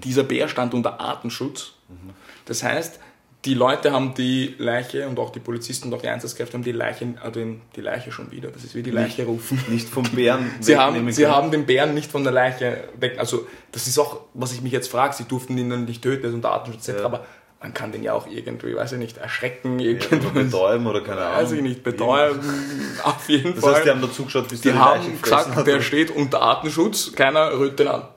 [0.03, 1.73] Dieser Bär stand unter Artenschutz.
[2.45, 2.99] Das heißt,
[3.45, 6.71] die Leute haben die Leiche und auch die Polizisten und auch die Einsatzkräfte haben die
[6.71, 8.49] Leiche, den, die Leiche schon wieder.
[8.51, 9.59] Das ist wie die Leiche rufen.
[9.67, 11.35] Nicht vom Bären Sie haben, sie können.
[11.35, 13.17] haben den Bären nicht von der Leiche weg.
[13.17, 15.15] Also, das ist auch, was ich mich jetzt frage.
[15.15, 16.99] Sie durften ihn dann nicht töten, er ist unter Artenschutz etc.
[16.99, 17.05] Ja.
[17.05, 17.25] Aber
[17.62, 20.34] man kann den ja auch irgendwie, weiß ich nicht, erschrecken, ja, oder irgendwas.
[20.34, 21.38] betäuben oder keine Ahnung.
[21.43, 22.39] weiß ich nicht, betäuben.
[23.04, 23.76] Auf jeden Das Fall.
[23.76, 25.67] heißt, die haben dazu geschaut, bis Die der haben gesagt, hat.
[25.67, 28.08] der steht unter Artenschutz, keiner rührt den an.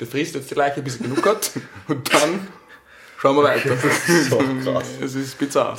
[0.00, 1.50] Der frisst jetzt die Leiche, bis er genug hat
[1.88, 2.48] und dann
[3.18, 3.70] schauen wir weiter.
[4.28, 4.88] so krass.
[5.00, 5.76] Es ist bizarr.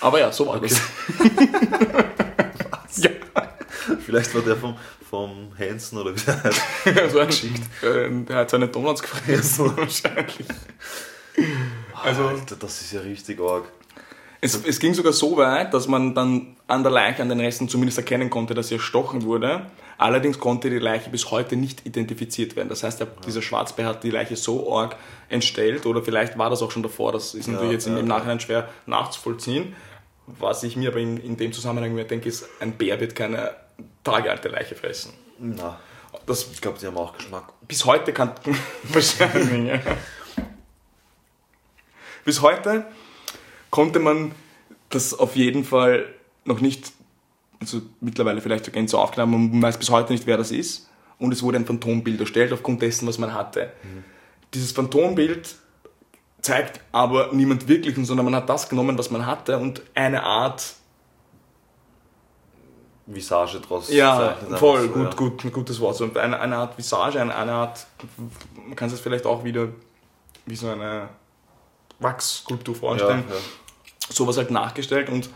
[0.00, 0.72] Aber ja, so war das.
[2.96, 3.10] ja,
[4.04, 4.76] Vielleicht war der vom,
[5.10, 6.60] vom Hansen oder wie der heißt.
[7.12, 7.28] so ein
[7.82, 10.46] äh, Der hat seine Donuts gefressen wahrscheinlich.
[12.04, 13.64] Also Alter, das ist ja richtig arg.
[14.40, 17.68] es, es ging sogar so weit, dass man dann an der Leiche, an den Resten
[17.68, 19.66] zumindest erkennen konnte, dass sie erstochen wurde.
[19.96, 22.68] Allerdings konnte die Leiche bis heute nicht identifiziert werden.
[22.68, 24.96] Das heißt, der, dieser Schwarzbär hat die Leiche so arg
[25.28, 27.12] entstellt oder vielleicht war das auch schon davor.
[27.12, 28.14] Das ist natürlich jetzt im, ja, im ja.
[28.16, 29.74] Nachhinein schwer nachzuvollziehen.
[30.26, 33.52] Was ich mir aber in, in dem Zusammenhang mir denke, ist, ein Bär wird keine
[34.02, 35.12] tagealte Leiche fressen.
[35.38, 35.78] Na,
[36.26, 37.52] Das ich glaube, die haben auch Geschmack.
[37.68, 38.32] bis heute kann
[38.84, 39.74] wahrscheinlich.
[39.74, 39.80] ja.
[42.24, 42.84] Bis heute
[43.70, 44.32] konnte man
[44.90, 46.06] das auf jeden Fall
[46.44, 46.92] noch nicht,
[47.60, 50.88] also mittlerweile vielleicht sogar so aufgenommen, man weiß bis heute nicht, wer das ist.
[51.18, 53.72] Und es wurde ein Phantombild erstellt aufgrund dessen, was man hatte.
[54.52, 55.56] Dieses Phantombild
[56.42, 60.74] zeigt aber niemand Wirklichen, sondern man hat das genommen, was man hatte und eine Art
[63.06, 65.10] Visage draus Ja, voll, gut, ja.
[65.14, 65.96] gut, ein gutes Wort.
[65.96, 67.86] So eine, eine Art Visage, eine, eine Art,
[68.66, 69.68] man kann es vielleicht auch wieder
[70.46, 71.08] wie so eine
[72.04, 73.24] Wachsskulptur Ja, vorstellen.
[73.28, 73.34] ja.
[74.10, 75.28] Sowas halt nachgestellt und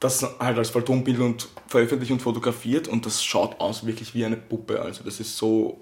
[0.00, 4.36] das halt als Phantombild und veröffentlicht und fotografiert und das schaut aus wirklich wie eine
[4.36, 4.80] Puppe.
[4.80, 5.78] Also das ist so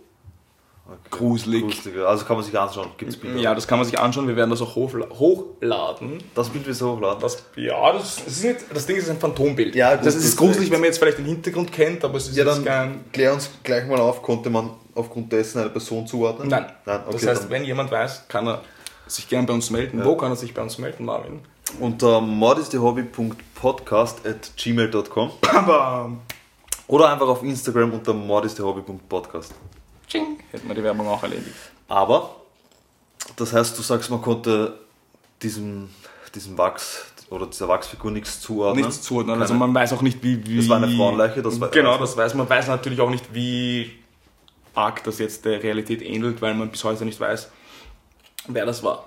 [0.87, 0.99] Okay.
[1.11, 1.63] gruselig.
[1.63, 2.05] Gruselig.
[2.05, 2.89] Also kann man sich anschauen.
[2.99, 3.39] Gibt's Bilder?
[3.39, 4.27] Ja, das kann man sich anschauen.
[4.27, 6.21] Wir werden das auch hochla- hochladen.
[6.35, 7.21] Das Bild wir so hochladen.
[7.21, 9.77] Das, ja, das, ist nicht, das Ding ist ein Phantombild.
[9.77, 12.27] Ja, gut, das ist das gruselig, wenn man jetzt vielleicht den Hintergrund kennt, aber es
[12.29, 13.05] ist ja, jetzt dann kein...
[13.13, 16.49] klär uns gleich mal auf, konnte man aufgrund dessen eine Person zuordnen?
[16.49, 16.67] Nein.
[16.85, 18.63] Nein okay, das heißt, wenn jemand weiß, kann er
[19.11, 20.05] sich gern bei uns melden.
[20.05, 21.41] Wo kann er sich bei uns melden, Marvin?
[21.79, 26.11] unter mordistehobby.podcast at gmail.com Aber
[26.89, 29.55] oder einfach auf Instagram unter mordistehobby.podcast.
[30.09, 31.55] Ching, hätten wir die Werbung auch erledigt.
[31.89, 32.35] Aber,
[33.37, 34.79] das heißt, du sagst, man konnte
[35.43, 35.91] diesen,
[36.35, 38.85] diesen Wachs, oder dieser Wachsfigur nichts zuordnen.
[38.85, 39.41] nichts zuordnen.
[39.41, 40.45] Also Keine- man weiß auch nicht, wie...
[40.49, 42.49] wie Das war eine Frauenleiche, das war- Genau, das weiß man.
[42.49, 43.93] Man weiß natürlich auch nicht, wie
[44.75, 47.49] arg das jetzt der Realität ähnelt, weil man bis heute nicht weiß,
[48.49, 49.07] wer das war.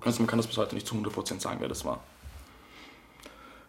[0.00, 2.00] Also man kann das bis heute nicht zu 100% sagen, wer das war.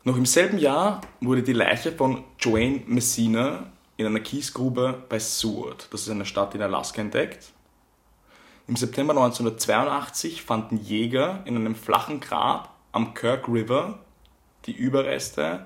[0.04, 5.88] Noch im selben Jahr wurde die Leiche von Joanne Messina in einer Kiesgrube bei Seward,
[5.92, 7.52] das ist eine Stadt in Alaska, entdeckt.
[8.68, 14.00] Im September 1982 fanden Jäger in einem flachen Grab am Kirk River
[14.66, 15.66] die Überreste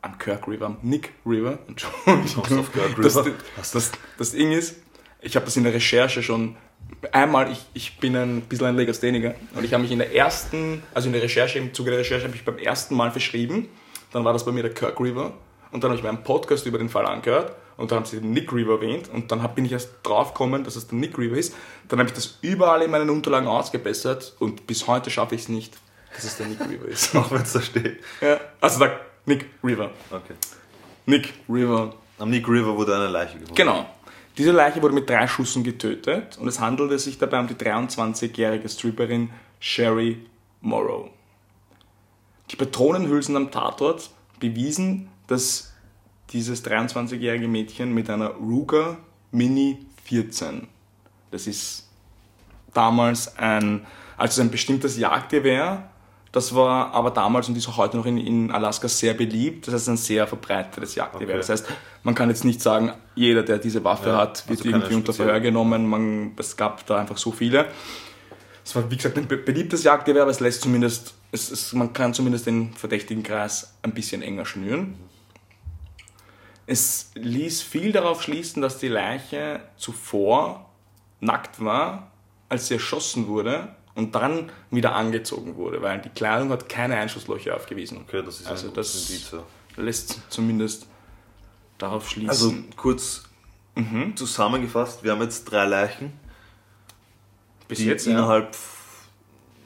[0.00, 2.60] am Kirk River, am Nick River, Entschuldigung.
[2.60, 3.32] auf Kirk Das, River.
[3.56, 4.76] das, das, das Ding ist,
[5.20, 6.56] ich habe das in der Recherche schon
[7.12, 10.82] einmal, ich, ich bin ein bisschen ein Legastheniker und ich habe mich in der ersten,
[10.94, 13.68] also in der Recherche, im Zuge der Recherche habe ich beim ersten Mal verschrieben,
[14.12, 15.32] dann war das bei mir der Kirk River
[15.70, 18.32] und dann habe ich meinen Podcast über den Fall angehört und dann haben sie den
[18.32, 21.36] Nick River erwähnt und dann bin ich erst drauf gekommen, dass es der Nick River
[21.36, 21.54] ist.
[21.88, 25.48] Dann habe ich das überall in meinen Unterlagen ausgebessert und bis heute schaffe ich es
[25.48, 25.74] nicht,
[26.14, 27.14] dass es der Nick River ist.
[27.16, 28.00] Auch wenn es da steht.
[28.20, 29.90] ja, also der Nick River.
[30.10, 30.34] Okay.
[31.06, 31.94] Nick River.
[32.18, 33.54] Am Nick River wurde eine Leiche gefunden.
[33.54, 33.86] Genau.
[34.38, 38.68] Diese Leiche wurde mit drei Schüssen getötet und es handelte sich dabei um die 23-jährige
[38.68, 40.24] Stripperin Sherry
[40.60, 41.10] Morrow.
[42.48, 45.72] Die Patronenhülsen am Tatort bewiesen, dass
[46.30, 48.98] dieses 23-jährige Mädchen mit einer Ruger
[49.32, 50.68] Mini 14,
[51.32, 51.88] das ist
[52.72, 55.90] damals ein, also ein bestimmtes Jagdgewehr,
[56.32, 59.66] das war aber damals und ist auch heute noch in, in Alaska sehr beliebt.
[59.66, 61.28] Das heißt, ein sehr verbreitetes Jagdgewehr.
[61.28, 61.38] Okay.
[61.38, 61.66] Das heißt,
[62.02, 65.12] man kann jetzt nicht sagen, jeder, der diese Waffe Ja, hat, wird also irgendwie unter.
[65.14, 65.86] Verhör genommen.
[65.88, 67.66] Man, es gab da einfach so viele.
[68.64, 71.94] Es war, wie gesagt, ein be- beliebtes Jagdgewehr, aber es lässt zumindest, es, es, man
[71.94, 74.96] kann zumindest den verdächtigen Kreis ein bisschen enger schnüren.
[76.66, 80.68] Es ließ viel darauf schließen, dass die Leiche zuvor
[81.20, 82.10] nackt war,
[82.50, 87.56] als sie erschossen wurde und dann wieder angezogen wurde, weil die Kleidung hat keine Einschusslöcher
[87.56, 88.04] aufgewiesen.
[88.06, 89.32] Okay, das ist Also ein das- Indiz.
[89.32, 89.42] Ja.
[89.82, 90.86] Lässt zumindest
[91.78, 92.30] darauf schließen.
[92.30, 93.24] Also kurz
[93.74, 94.16] Mhm.
[94.16, 96.12] zusammengefasst, wir haben jetzt drei Leichen,
[97.68, 98.12] bis die jetzt ja.
[98.12, 98.56] innerhalb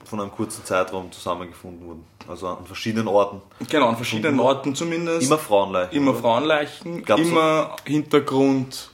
[0.05, 2.05] von einem kurzen Zeitraum zusammengefunden wurden.
[2.29, 3.41] Also an verschiedenen Orten.
[3.71, 5.27] Genau, an verschiedenen Orten zumindest.
[5.27, 5.97] Immer Frauenleichen.
[5.97, 6.21] immer oder?
[6.21, 8.91] Frauenleichen, Gab's immer Hintergrund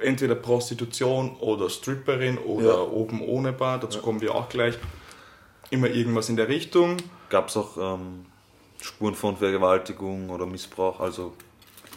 [0.00, 2.80] entweder Prostitution oder Stripperin oder Ja.
[2.82, 4.74] oben ohne Bar, dazu kommen wir auch gleich.
[5.70, 6.96] Immer irgendwas in der Richtung.
[7.28, 8.26] Gab es auch ähm,
[8.80, 11.32] Spuren von Vergewaltigung oder Missbrauch, also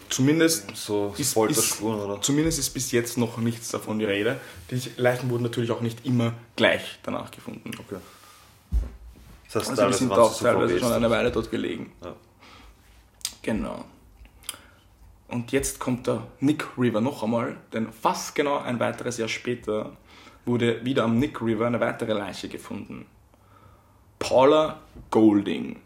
[0.09, 2.19] Zumindest so Ist- Folterspuren oder?
[2.19, 4.39] Zumindest ist bis jetzt noch nichts davon die Rede.
[4.71, 7.69] Die Leichen wurden natürlich auch nicht immer gleich danach gefunden.
[7.77, 7.97] Okay.
[9.53, 11.91] Das heißt, Also die sind auch teilweise schon eine Weile dort gelegen.
[12.03, 12.15] Ja.
[13.43, 13.85] Genau.
[15.29, 19.95] Und jetzt kommt der Nick River noch einmal, denn fast genau ein weiteres Jahr später
[20.45, 23.05] wurde wieder am Nick River eine weitere Leiche gefunden.
[24.17, 24.79] Paula
[25.11, 25.79] Golding,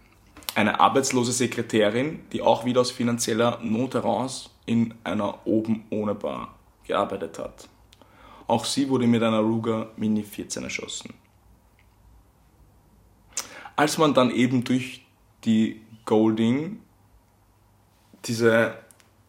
[0.56, 6.56] eine arbeitslose Sekretärin, die auch wieder aus finanzieller Not heraus in einer oben ohne Bar
[6.86, 7.67] gearbeitet hat.
[8.47, 11.13] Auch sie wurde mit einer Ruger Mini 14 erschossen.
[13.75, 15.06] Als man dann eben durch
[15.43, 16.79] die Golding
[18.25, 18.77] diese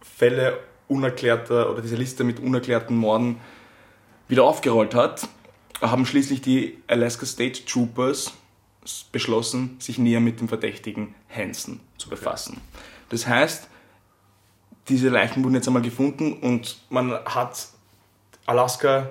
[0.04, 3.40] Fälle unerklärter oder diese Liste mit unerklärten Morden
[4.28, 5.28] wieder aufgerollt hat,
[5.80, 8.32] haben schließlich die Alaska State Troopers
[9.12, 12.60] beschlossen, sich näher mit dem Verdächtigen Hansen zu befassen.
[13.08, 13.68] Das heißt,
[14.88, 17.68] diese Leichen wurden jetzt einmal gefunden und man hat
[18.46, 19.10] Alaska,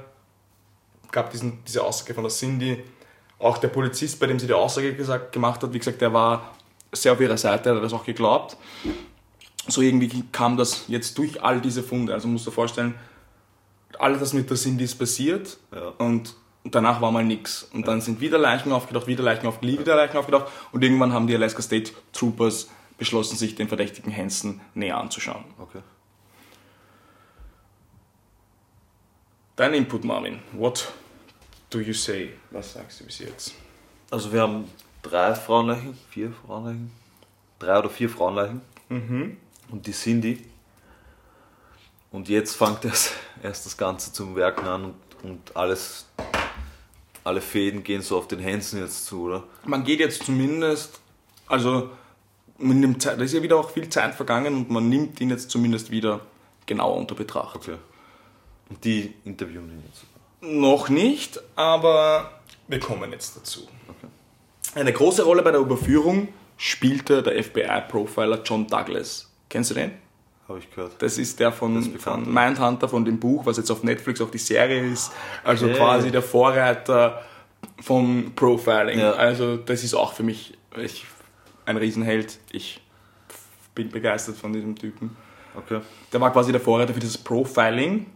[1.11, 2.83] gab diesen, diese Aussage von der Cindy,
[3.39, 6.55] auch der Polizist, bei dem sie die Aussage gesagt, gemacht hat, wie gesagt, der war
[6.91, 8.55] sehr auf ihrer Seite, er hat das auch geglaubt.
[9.67, 12.13] So irgendwie kam das jetzt durch all diese Funde.
[12.13, 12.95] Also musst du dir vorstellen,
[13.99, 15.89] alles, was mit der Cindy ist passiert Ja.
[15.99, 17.63] und danach war mal nichts.
[17.73, 21.27] Und dann sind wieder Leichen aufgetaucht, wieder Leichen aufgetaucht, wieder Leichen aufgetaucht und irgendwann haben
[21.27, 25.45] die Alaska State Troopers beschlossen, sich den verdächtigen Hansen näher anzuschauen.
[25.59, 25.79] Okay.
[29.55, 30.39] Dein Input, Marvin.
[30.53, 30.91] What
[31.69, 32.33] do you say?
[32.51, 33.53] Was sagst du bis jetzt?
[34.09, 34.65] Also wir haben
[35.03, 36.91] drei Frauenleichen, vier Frauenleichen,
[37.59, 39.37] drei oder vier Frauenleichen Mhm.
[39.73, 40.37] Und die Cindy.
[42.11, 43.11] Und jetzt fängt erst,
[43.43, 46.05] erst das Ganze zum Werken an und, und alles,
[47.23, 49.43] alle Fäden gehen so auf den Hansen jetzt zu, oder?
[49.65, 50.99] Man geht jetzt zumindest,
[51.47, 51.89] also
[52.59, 55.31] man nimmt Zeit, da ist ja wieder auch viel Zeit vergangen und man nimmt ihn
[55.31, 56.21] jetzt zumindest wieder
[56.67, 57.55] genauer unter Betracht.
[57.55, 57.77] Okay.
[58.69, 60.03] Und die interviewen ihn jetzt.
[60.41, 63.67] Noch nicht, aber wir kommen jetzt dazu.
[64.75, 69.32] Eine große Rolle bei der Überführung spielte der FBI-Profiler John Douglas.
[69.53, 69.91] Kennst du den?
[70.49, 70.93] Habe ich gehört.
[70.99, 73.83] Das ist der von, Das ist bekannt, von Mindhunter, von dem Buch, was jetzt auf
[73.83, 75.11] Netflix auch die Serie ist.
[75.43, 75.75] Also Okay.
[75.77, 77.21] quasi der Vorreiter
[77.79, 78.97] vom Profiling.
[78.99, 79.11] Ja.
[79.13, 81.05] Also das ist auch für mich, ich
[81.67, 82.39] ein Riesenheld.
[82.51, 82.81] Ich
[83.75, 85.15] bin begeistert von diesem Typen.
[85.55, 85.81] Okay.
[86.11, 88.07] Der war quasi der Vorreiter für dieses Profiling.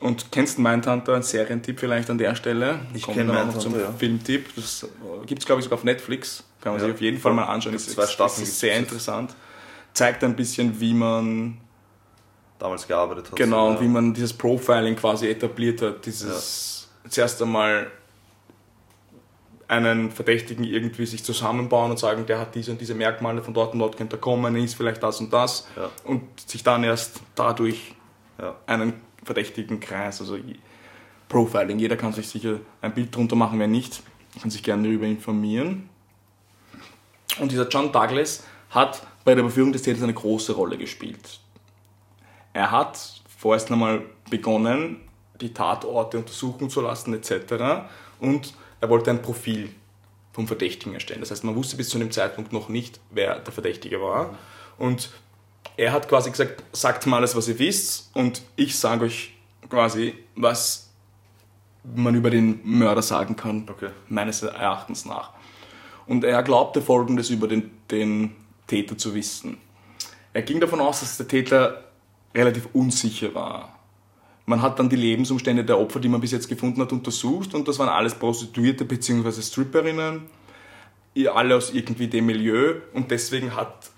[0.00, 2.80] Und kennst du Mindhunter, ein Serientipp vielleicht an der Stelle?
[2.94, 3.92] Ich Kommt kenn dann auch noch Mindhunter, zum ja.
[3.98, 4.46] Filmtipp.
[4.56, 4.86] Das
[5.26, 6.42] gibt es, glaube ich, sogar auf Netflix.
[6.62, 6.86] Kann man Ja.
[6.86, 7.72] sich auf jeden Fall mal anschauen.
[7.72, 9.34] Gibt's Ist zwei Staffeln, ist sehr interessant.
[9.94, 11.58] Zeigt ein bisschen, wie man
[12.58, 13.36] Damals gearbeitet hat.
[13.36, 16.04] Genau, so, und wie man dieses Profiling quasi etabliert hat.
[16.04, 17.90] Dieses zuerst einmal
[19.66, 23.72] einen Verdächtigen irgendwie sich zusammenbauen und sagen, der hat diese und diese Merkmale, von dort
[23.72, 25.66] und dort könnte er kommen, ist vielleicht das und das.
[25.76, 25.88] Ja.
[26.04, 27.94] Und sich dann erst dadurch
[28.38, 28.56] Ja.
[28.66, 30.36] einen verdächtigen Kreis, also
[31.28, 31.78] Profiling.
[31.78, 34.02] Jeder kann sich sicher ein Bild drunter machen, wer nicht,
[34.40, 35.88] kann sich gerne darüber informieren.
[37.38, 41.40] Und dieser John Douglas hat bei der Überführung des Täters eine große Rolle gespielt.
[42.52, 45.00] Er hat vorerst einmal begonnen,
[45.40, 47.84] die Tatorte untersuchen zu lassen etc.
[48.18, 49.70] Und er wollte ein Profil
[50.32, 51.20] vom Verdächtigen erstellen.
[51.20, 54.38] Das heißt, man wusste bis zu dem Zeitpunkt noch nicht, wer der Verdächtige war.
[54.78, 55.10] Und
[55.76, 59.34] er hat quasi gesagt, sagt mal alles, was ihr wisst und ich sage euch
[59.68, 60.90] quasi, was
[61.82, 63.90] man über den Mörder sagen kann, Okay.
[64.08, 65.32] meines Erachtens nach.
[66.06, 68.36] Und er glaubte folgendes über den, den
[68.70, 69.58] Täter zu wissen.
[70.32, 71.84] Er ging davon aus, dass der Täter
[72.34, 73.76] relativ unsicher war.
[74.46, 77.66] Man hat dann die Lebensumstände der Opfer, die man bis jetzt gefunden hat, untersucht und
[77.66, 79.42] das waren alles Prostituierte bzw.
[79.42, 80.22] Stripperinnen,
[81.34, 83.90] alle aus irgendwie dem Milieu und deswegen hat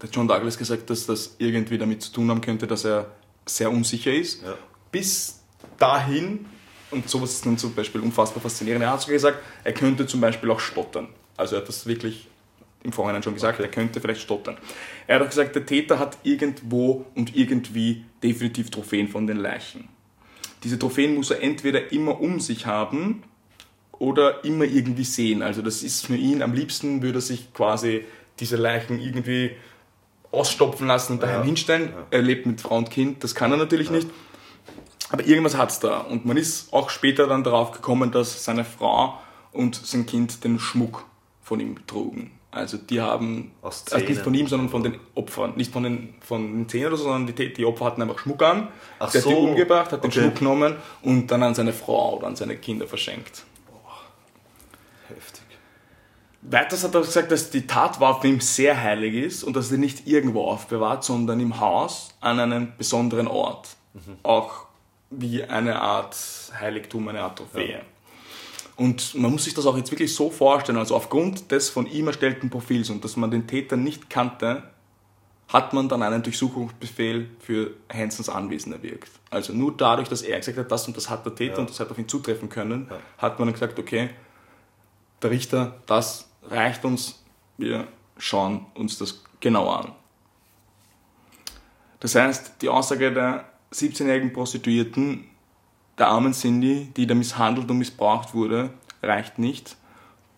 [0.00, 3.12] der John Douglas gesagt, dass das irgendwie damit zu tun haben könnte, dass er
[3.46, 4.42] sehr unsicher ist.
[4.42, 4.54] Ja.
[4.90, 5.42] Bis
[5.78, 6.46] dahin,
[6.90, 10.20] und sowas ist dann zum Beispiel unfassbar faszinierend, er hat sogar gesagt, er könnte zum
[10.20, 11.08] Beispiel auch stottern.
[11.36, 12.28] Also er hat das wirklich
[12.84, 14.56] im Vorhinein schon gesagt, er könnte vielleicht stottern.
[15.06, 19.88] Er hat auch gesagt, der Täter hat irgendwo und irgendwie definitiv Trophäen von den Leichen.
[20.62, 23.22] Diese Trophäen muss er entweder immer um sich haben
[23.92, 25.42] oder immer irgendwie sehen.
[25.42, 28.04] Also das ist für ihn, am liebsten würde er sich quasi
[28.38, 29.52] diese Leichen irgendwie
[30.30, 31.46] ausstopfen lassen und daheim Ja.
[31.46, 31.92] hinstellen.
[32.10, 34.08] Er lebt mit Frau und Kind, das kann er natürlich nicht.
[35.10, 35.98] Aber irgendwas hat es da.
[35.98, 39.18] Und man ist auch später dann darauf gekommen, dass seine Frau
[39.52, 41.04] und sein Kind den Schmuck
[41.40, 42.32] von ihm trugen.
[42.54, 45.54] Also die haben, also nicht von ihm, sondern von den Opfern.
[45.56, 48.42] Nicht von den, von den Zähnen oder so, sondern die, die Opfer hatten einfach Schmuck
[48.42, 48.68] an.
[48.98, 49.38] Ach der hat die so.
[49.38, 50.20] umgebracht, hat den Okay.
[50.20, 53.44] Schmuck genommen und dann an seine Frau oder an seine Kinder verschenkt.
[55.08, 55.42] Heftig.
[56.42, 60.06] Weiters hat er gesagt, dass die Tatwaffe ihm sehr heilig ist und dass er nicht
[60.06, 63.76] irgendwo aufbewahrt, sondern im Haus an einem besonderen Ort.
[64.22, 64.66] Auch
[65.10, 66.16] wie eine Art
[66.60, 67.80] Heiligtum, eine Art Trophäe.
[68.76, 72.08] Und man muss sich das auch jetzt wirklich so vorstellen, also aufgrund des von ihm
[72.08, 74.64] erstellten Profils und dass man den Täter nicht kannte,
[75.48, 79.10] hat man dann einen Durchsuchungsbefehl für Hansons Anwesen erwirkt.
[79.30, 81.60] Also nur dadurch, dass er gesagt hat, das und das hat der Täter Ja.
[81.60, 84.10] und das hat auf ihn zutreffen können, hat man dann gesagt, okay,
[85.22, 87.22] der Richter, das reicht uns,
[87.58, 87.86] wir
[88.18, 89.92] schauen uns das genau an.
[92.00, 95.24] Das heißt, die Aussage der 17-jährigen Prostituierten,
[95.98, 98.70] der armen Cindy, die da misshandelt und missbraucht wurde,
[99.02, 99.76] reicht nicht.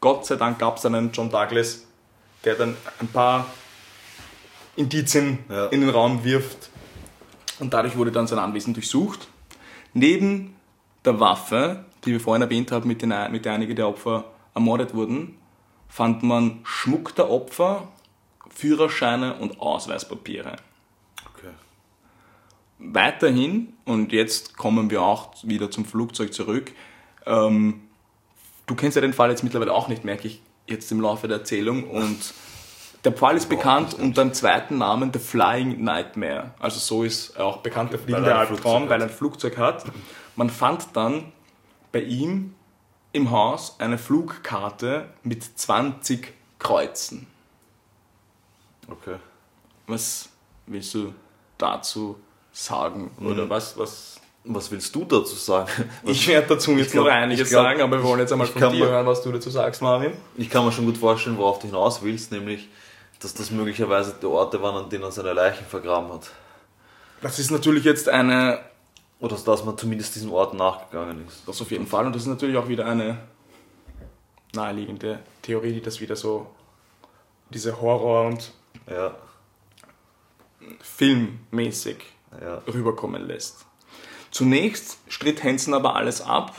[0.00, 1.84] Gott sei Dank gab es einen John Douglas,
[2.44, 3.46] der dann ein paar
[4.76, 5.66] Indizien Ja.
[5.66, 6.70] in den Raum wirft
[7.58, 9.28] und dadurch wurde dann sein Anwesen durchsucht.
[9.94, 10.54] Neben
[11.04, 14.94] der Waffe, die wir vorhin erwähnt haben, mit, den, mit der einige der Opfer ermordet
[14.94, 15.38] wurden,
[15.88, 17.88] fand man Schmuck der Opfer,
[18.54, 20.56] Führerscheine und Ausweispapiere.
[22.78, 26.72] Weiterhin, und jetzt kommen wir auch wieder zum Flugzeug zurück,
[27.24, 27.82] ähm,
[28.66, 31.38] du kennst ja den Fall jetzt mittlerweile auch nicht, merke ich jetzt im Laufe der
[31.38, 32.34] Erzählung, und
[33.04, 36.54] der Fall ist bekannt unter dem zweiten Namen The Flying Nightmare.
[36.58, 39.84] Also so ist er auch bekannt, der fliegende Albtraum, weil er ein Flugzeug hat.
[40.34, 41.32] Man fand dann
[41.92, 42.54] bei ihm
[43.12, 47.28] im Haus eine Flugkarte mit 20 Kreuzen.
[48.88, 49.16] Okay.
[49.86, 50.28] Was
[50.66, 51.14] willst du
[51.58, 52.18] dazu
[52.64, 53.10] sagen?
[53.20, 55.68] Oder was, was Was willst du dazu sagen?
[56.04, 58.72] Ich werde dazu jetzt glaub- noch einiges glaub- sagen, aber wir wollen jetzt einmal von
[58.72, 60.12] dir hören, was du dazu sagst, Marvin.
[60.36, 62.68] Ich kann mir schon gut vorstellen, worauf du hinaus willst, nämlich,
[63.20, 66.30] dass das möglicherweise die Orte waren, an denen er seine Leichen vergraben hat.
[67.22, 68.60] Das ist natürlich jetzt eine,
[69.20, 71.42] Oder dass man zumindest diesen Orten nachgegangen ist.
[71.46, 73.18] das auf jeden Fall, und das ist natürlich auch wieder eine
[74.54, 76.46] naheliegende Theorie, die das wieder so,
[77.50, 78.52] diese Horror- und
[78.88, 79.14] Ja,
[80.80, 81.96] filmmäßig
[82.40, 82.62] ja.
[82.66, 83.66] rüberkommen lässt.
[84.30, 86.54] Zunächst stritt Hansen aber alles ab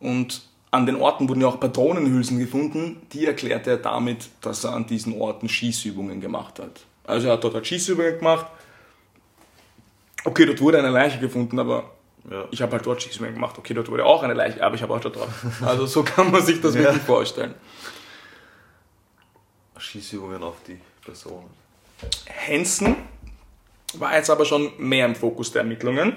[0.00, 3.00] und an den Orten wurden ja auch Patronenhülsen gefunden.
[3.12, 6.84] Die erklärte er damit, dass er an diesen Orten Schießübungen gemacht hat.
[7.04, 8.46] Also er hat dort halt Schießübungen gemacht.
[10.24, 11.92] Okay, dort wurde eine Leiche gefunden, aber
[12.30, 12.46] ja.
[12.50, 13.56] ich habe halt dort Schießübungen gemacht.
[13.58, 15.28] Okay, dort wurde auch eine Leiche, aber ich habe auch dort drauf.
[15.62, 17.54] Also so kann man sich das wirklich vorstellen.
[19.78, 21.48] Schießübungen auf die Personen.
[22.48, 22.96] Hansen
[24.00, 26.16] war jetzt aber schon mehr im Fokus der Ermittlungen.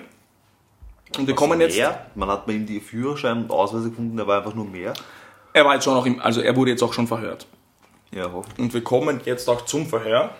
[1.17, 1.77] Und wir kommen Also jetzt.
[1.77, 2.05] Mehr?
[2.15, 4.93] Man hat bei ihm die Führerschein und Ausweise gefunden, er war einfach nur mehr.
[5.53, 7.47] Er war jetzt schon auch im, also er wurde jetzt auch schon verhört.
[8.11, 8.59] Ja, hoffentlich.
[8.59, 10.31] Und wir kommen jetzt auch zum Verhör.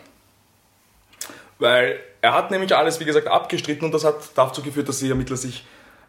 [1.57, 5.09] Weil er hat nämlich alles, wie gesagt, abgestritten und das hat dazu geführt, dass die
[5.09, 5.65] Ermittler sich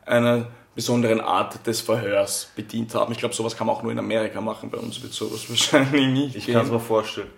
[0.06, 3.12] einer besonderen Art des Verhörs bedient haben.
[3.12, 4.70] Ich glaube, sowas kann man auch nur in Amerika machen.
[4.70, 7.30] Bei uns wird sowas wahrscheinlich nicht Ich kann es mir vorstellen.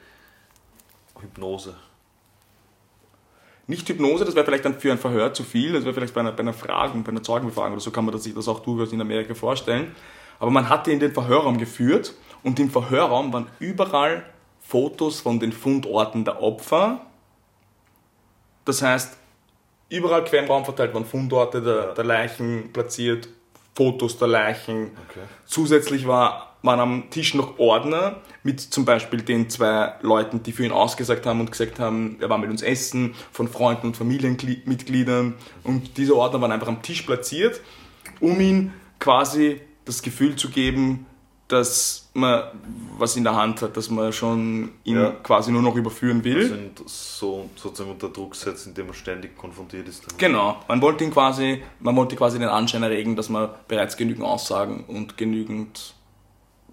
[1.21, 1.75] Hypnose.
[3.73, 6.21] Nicht Hypnose, das wäre vielleicht dann für ein Verhör zu viel, das wäre vielleicht bei
[6.21, 8.93] einer, bei einer Fragen, bei einer Zeugenbefragung oder so kann man sich das auch durchaus
[8.93, 9.97] in Amerika vorstellen.
[10.39, 12.13] Aber man hat ihn in den Verhörraum geführt
[12.43, 14.27] und im Verhörraum waren überall
[14.61, 17.01] Fotos von den Fundorten der Opfer.
[18.67, 19.17] Das heißt,
[19.89, 23.31] überall quer im Raum verteilt waren Fundorte der, der Leichen platziert,
[23.75, 24.91] Fotos der Leichen.
[25.09, 25.21] Okay.
[25.47, 30.65] Zusätzlich war, waren am Tisch noch Ordner mit zum Beispiel den zwei Leuten, die für
[30.65, 35.35] ihn ausgesagt haben und gesagt haben, er war mit uns essen, von Freunden und Familienmitgliedern.
[35.65, 37.61] Und diese Ordner waren einfach am Tisch platziert,
[38.21, 41.07] um ihm quasi das Gefühl zu geben,
[41.49, 42.45] dass man
[42.99, 45.11] was in der Hand hat, dass man schon ihn Ja.
[45.11, 46.49] quasi nur noch überführen will.
[46.49, 50.05] Sind so sozusagen unter Druck setzen, indem man ständig konfrontiert ist.
[50.07, 50.19] damit.
[50.19, 54.25] Genau, man wollte ihn quasi, man wollte quasi den Anschein erregen, dass man bereits genügend
[54.25, 55.95] Aussagen und genügend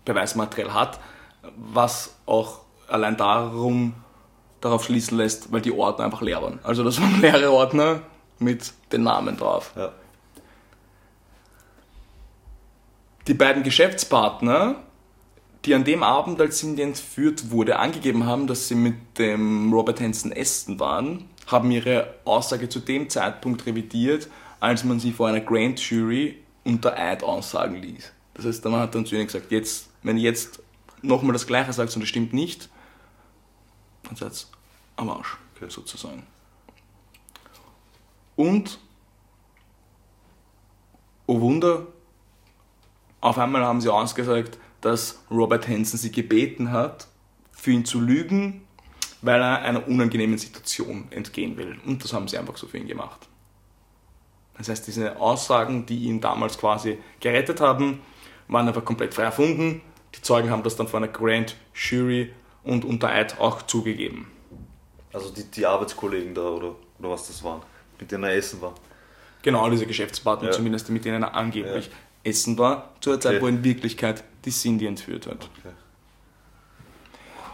[0.05, 0.99] Beweismaterial hat,
[1.55, 3.93] was auch allein darum
[4.61, 6.59] darauf schließen lässt, weil die Ordner einfach leer waren.
[6.63, 8.01] Also das waren leere Ordner
[8.39, 9.71] mit den Namen drauf.
[9.75, 9.91] Ja.
[13.27, 14.75] Die beiden Geschäftspartner,
[15.65, 20.01] die an dem Abend, als Cindy entführt wurde, angegeben haben, dass sie mit dem Robert
[20.01, 24.29] Hansen essen waren, haben ihre Aussage zu dem Zeitpunkt revidiert,
[24.59, 28.11] als man sie vor einer Grand Jury unter Eid aussagen ließ.
[28.33, 30.61] Das heißt, man hat dann zu ihnen gesagt, jetzt, wenn ihr jetzt
[31.01, 32.69] nochmal das Gleiche sagt und es stimmt nicht,
[34.03, 34.57] dann seid ihr
[34.97, 35.37] am Arsch,
[35.67, 36.25] sozusagen.
[38.35, 38.79] Und,
[41.25, 41.87] oh Wunder,
[43.21, 47.07] auf einmal haben sie ausgesagt, dass Robert Hansen sie gebeten hat,
[47.51, 48.65] für ihn zu lügen,
[49.21, 51.77] weil er einer unangenehmen Situation entgehen will.
[51.85, 53.27] Und das haben sie einfach so für ihn gemacht.
[54.57, 58.01] Das heißt, diese Aussagen, die ihn damals quasi gerettet haben,
[58.47, 59.81] waren einfach komplett frei erfunden.
[60.15, 62.31] Die Zeugen haben das dann vor einer Grand Jury
[62.63, 64.31] und unter Eid auch zugegeben.
[65.13, 67.61] Also die, die Arbeitskollegen da oder, oder was das waren,
[67.99, 68.73] mit denen er essen war.
[69.41, 70.53] Genau, diese Geschäftspartner, Ja.
[70.53, 71.91] zumindest mit denen er angeblich Ja.
[72.23, 73.41] essen war, zu der Zeit, Okay.
[73.43, 75.49] wo in Wirklichkeit die Cindy entführt hat.
[75.59, 75.73] Okay.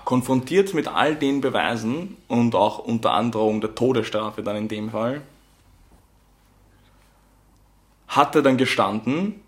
[0.03, 5.24] konfrontiert mit all den Beweisen und auch unter Androhung der Todesstrafe dann in dem Fall,
[8.08, 9.41] hat er dann gestanden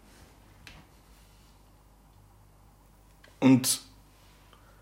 [3.40, 3.82] und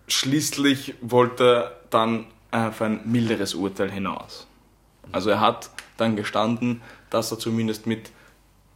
[0.07, 4.47] schließlich wollte er dann auf ein milderes Urteil hinaus.
[5.11, 8.11] Also er hat dann gestanden, dass er zumindest mit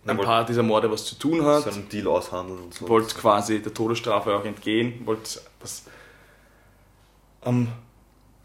[0.05, 2.89] ein paar dieser Morde was zu tun hat So einen Deal aushandeln und so.
[2.89, 5.83] wollte quasi der Todesstrafe auch entgehen, wollte das
[7.41, 7.67] am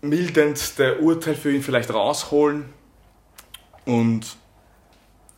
[0.01, 2.69] mildendste Urteil für ihn vielleicht rausholen.
[3.87, 4.37] Und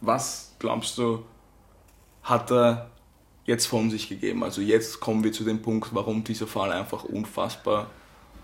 [0.00, 1.24] was glaubst du,
[2.22, 2.90] hat er
[3.46, 4.42] jetzt von sich gegeben?
[4.44, 7.90] Also jetzt kommen wir zu dem Punkt, warum dieser Fall einfach unfassbar,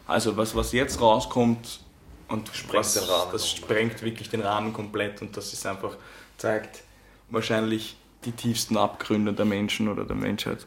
[0.07, 1.81] also was, was jetzt rauskommt
[2.29, 5.97] und Sprengt was, den Rahmen das sprengt wirklich den Rahmen komplett und das ist einfach,
[6.39, 6.83] zeigt
[7.29, 10.67] wahrscheinlich die tiefsten Abgründe der Menschen oder der Menschheit.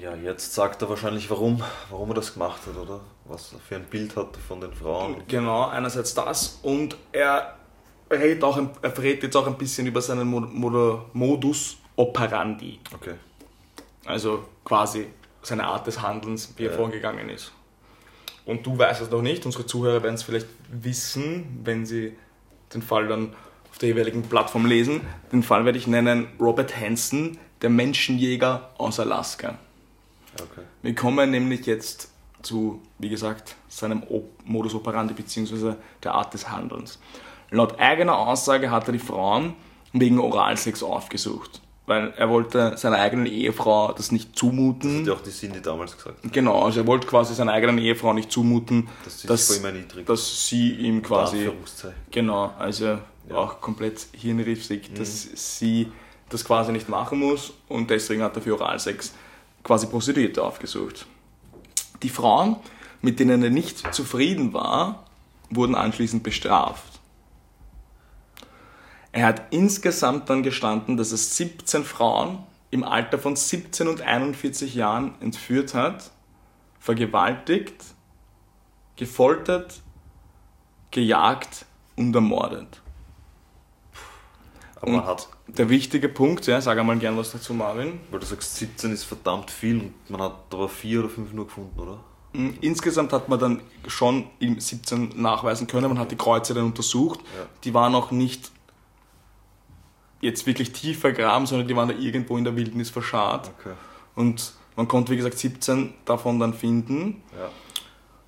[0.00, 3.00] Ja, jetzt sagt er wahrscheinlich, warum, warum er das gemacht hat, oder?
[3.24, 5.16] Was er für ein Bild hatte von den Frauen.
[5.28, 7.56] Genau, einerseits das und er
[8.10, 12.78] redet auch, er verrät jetzt auch ein bisschen über seinen Mo- Mo- Modus operandi.
[12.94, 13.14] Okay.
[14.04, 15.06] Also quasi
[15.42, 16.76] seine Art des Handelns, wie er Ja.
[16.76, 17.52] vorgegangen ist.
[18.44, 22.16] Und du weißt es noch nicht, unsere Zuhörer werden es vielleicht wissen, wenn sie
[22.74, 23.34] den Fall dann
[23.70, 25.00] auf der jeweiligen Plattform lesen.
[25.30, 29.58] Den Fall werde ich nennen Robert Hansen, der Menschenjäger aus Alaska.
[30.34, 30.62] Okay.
[30.82, 32.10] Wir kommen nämlich jetzt
[32.42, 34.02] zu, wie gesagt, seinem
[34.44, 35.74] Modus operandi bzw.
[36.02, 36.98] der Art des Handelns.
[37.50, 39.54] Laut eigener Aussage hat er die Frauen
[39.92, 45.00] wegen Oralsex aufgesucht, weil er wollte seiner eigenen Ehefrau das nicht zumuten.
[45.00, 46.18] Hat ja auch die Cindy damals gesagt.
[46.32, 49.62] Genau, also er wollte quasi seiner eigenen Ehefrau nicht zumuten, Dass sie dass, sich
[50.06, 51.50] dass sie ihm quasi,
[52.10, 52.84] genau, also
[53.28, 53.36] Ja.
[53.36, 55.90] auch komplett hirnrissig, dass sie
[56.28, 59.12] das quasi nicht machen muss und deswegen hat er für Oralsex
[59.62, 61.06] quasi Prostituierte aufgesucht.
[62.02, 62.56] Die Frauen,
[63.00, 65.04] mit denen er nicht zufrieden war,
[65.50, 66.91] wurden anschließend bestraft.
[69.12, 72.38] Er hat insgesamt dann gestanden, dass er 17 Frauen
[72.70, 76.10] im Alter von 17 und 41 Jahren entführt hat
[76.82, 77.76] vergewaltigt,
[78.96, 79.80] gefoltert,
[80.90, 82.82] gejagt und ermordet.
[84.80, 88.00] Aber man Und hat, der wichtige Punkt, ja, sag einmal gern was dazu, Marvin.
[88.10, 91.46] weil du sagst, 17 ist verdammt viel und man hat aber vier oder fünf nur
[91.46, 92.00] gefunden, oder?
[92.32, 96.64] Mm, Insgesamt hat man dann schon im 17 nachweisen können, man hat die Kreuze dann
[96.64, 97.20] untersucht.
[97.20, 97.46] Ja.
[97.62, 98.50] Die waren auch nicht
[100.22, 103.50] jetzt wirklich tief vergraben, sondern die waren da irgendwo in der Wildnis verscharrt.
[103.58, 103.74] Okay.
[104.14, 107.22] Und man konnte, wie gesagt, 17 davon dann finden.
[107.36, 107.50] Ja.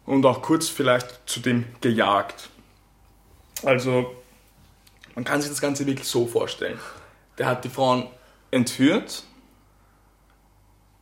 [0.04, 2.50] Und auch kurz vielleicht zu dem gejagt.
[3.62, 4.14] Also,
[5.14, 6.78] man kann sich das Ganze wirklich so vorstellen.
[7.38, 8.08] Der hat die Frauen
[8.50, 9.22] entführt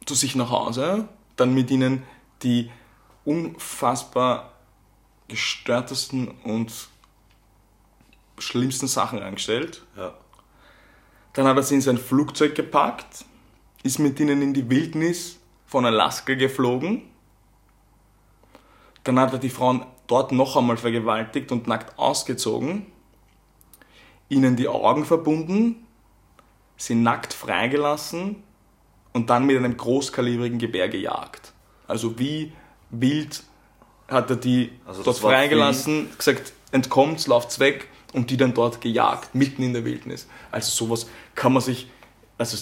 [0.07, 2.03] zu sich nach Hause, dann mit ihnen
[2.43, 2.71] die
[3.25, 4.53] unfassbar
[5.29, 6.73] gestörtesten und
[8.39, 9.83] schlimmsten Sachen angestellt.
[9.97, 10.15] Ja.
[11.33, 13.25] Dann hat er sie in sein Flugzeug gepackt,
[13.83, 17.03] ist mit ihnen in die Wildnis von Alaska geflogen.
[19.05, 22.87] Dann hat er die Frauen dort noch einmal vergewaltigt und nackt ausgezogen,
[24.29, 25.87] ihnen die Augen verbunden,
[26.77, 28.43] sie nackt freigelassen
[29.13, 31.53] und dann mit einem großkalibrigen Gewehr gejagt.
[31.89, 32.53] Also wie
[32.91, 33.43] wild
[34.09, 39.35] hat er die Also dort freigelassen, gesagt, entkommt, lauft's weg und die dann dort gejagt,
[39.35, 40.27] mitten in der Wildnis.
[40.51, 41.89] Also sowas kann man sich,
[42.39, 42.57] also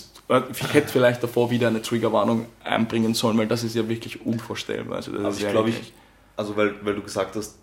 [0.51, 4.97] ich hätte vielleicht davor wieder eine Triggerwarnung einbringen sollen, weil das ist ja wirklich unvorstellbar.
[4.97, 5.93] Also, das Also ist ich glaube, ich,
[6.37, 7.57] also weil, weil du gesagt hast,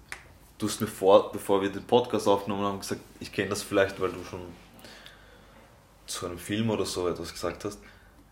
[0.58, 4.00] du hast mir vor, bevor wir den Podcast aufgenommen haben, gesagt, ich kenne das vielleicht,
[4.02, 4.42] weil du schon
[6.08, 7.80] zu einem Film oder so etwas gesagt hast.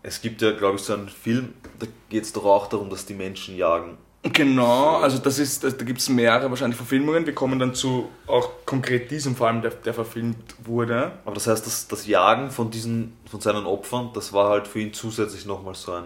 [0.02, 3.06] Es gibt ja, glaube ich, so einen Film, da geht es doch auch darum, dass
[3.06, 3.98] die Menschen jagen.
[4.32, 7.26] Genau, also das ist, da gibt es mehrere wahrscheinlich Verfilmungen.
[7.26, 11.12] Wir kommen dann zu auch konkret diesem Film, der, der verfilmt wurde.
[11.24, 14.80] Aber das heißt, das, das Jagen von diesen, von seinen Opfern, das war halt für
[14.80, 16.04] ihn zusätzlich nochmal so ein,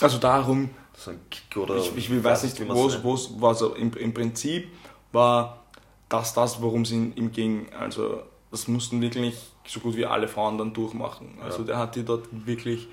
[0.00, 1.76] Also darum, so ein Kick oder.
[1.76, 3.54] ich, ich will, weiß nicht, wo es wo war.
[3.54, 4.68] So im, Im Prinzip
[5.12, 5.64] war
[6.08, 7.68] das das, worum es ihm, ihm ging.
[7.78, 11.38] Also das mussten wirklich so gut wie alle Frauen dann durchmachen.
[11.42, 11.64] Also Ja.
[11.66, 12.88] der hat die dort wirklich,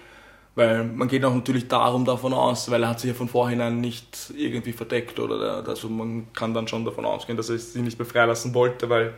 [0.58, 3.80] weil man geht auch natürlich darum davon aus, weil er hat sich ja von vorhinein
[3.80, 7.84] nicht irgendwie verdeckt oder der, also man kann dann schon davon ausgehen, dass er sie
[7.84, 9.14] nicht mehr freilassen wollte, weil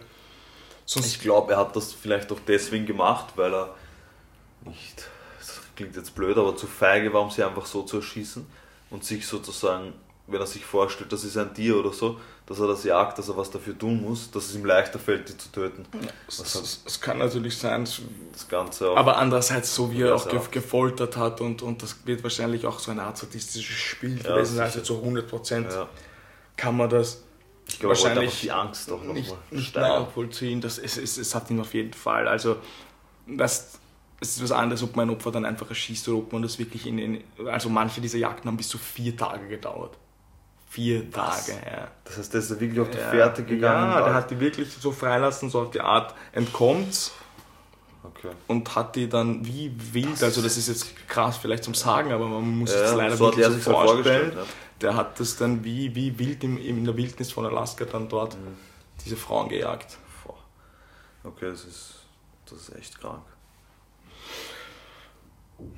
[0.85, 3.73] sonst Ich glaube, er hat das vielleicht auch deswegen gemacht, weil er
[4.65, 8.45] nicht, das klingt jetzt blöd, aber zu feige war, um sie einfach so zu erschießen
[8.89, 9.93] und sich sozusagen,
[10.27, 12.19] wenn er sich vorstellt, das ist ein Tier oder so,
[12.49, 15.29] dass er das jagt, dass er was dafür tun muss, dass es ihm leichter fällt,
[15.29, 15.85] die zu töten.
[16.27, 17.87] Es, es, es kann natürlich sein,
[18.33, 18.97] das Ganze auch.
[18.97, 22.79] aber andererseits so wie er auch ge gefoltert hat und, und das wird wahrscheinlich auch
[22.79, 25.87] so eine Art sadistisches Spiel Ja, gewesen sein, also zu 100 Prozent ja,
[26.57, 27.23] kann man das
[27.67, 30.03] ich glaube, wahrscheinlich die Angst nicht, nochmal nicht steigern.
[30.03, 30.59] nachvollziehen.
[30.59, 32.55] Das, es, es, es hat ihn auf jeden Fall, also
[33.27, 33.77] das,
[34.19, 36.57] es ist was anderes, ob man ein Opfer dann einfach erschießt oder ob man das
[36.57, 39.95] wirklich in, in also manche dieser Jagden haben bis zu vier Tage gedauert.
[40.69, 41.47] Vier Was?
[41.47, 41.87] Tage, ja.
[42.03, 43.91] Das heißt, der ist da wirklich auf die Ja, Fährte gegangen.
[43.91, 47.11] Ja, der hat die wirklich so freilassen, so auf die Art entkommt
[48.03, 48.29] okay.
[48.47, 52.27] und hat die dann wie wild, also das ist jetzt krass vielleicht zum Sagen, aber
[52.27, 54.31] man muss Ja, es leider so wirklich so vorstellen.
[54.35, 54.43] Ja.
[54.81, 58.35] Der hat das dann wie, wie wild im, in der Wildnis von Alaska dann dort
[58.35, 58.55] Mhm.
[59.03, 59.97] diese Frauen gejagt.
[61.23, 61.95] Okay, das ist,
[62.49, 63.23] das ist echt krank.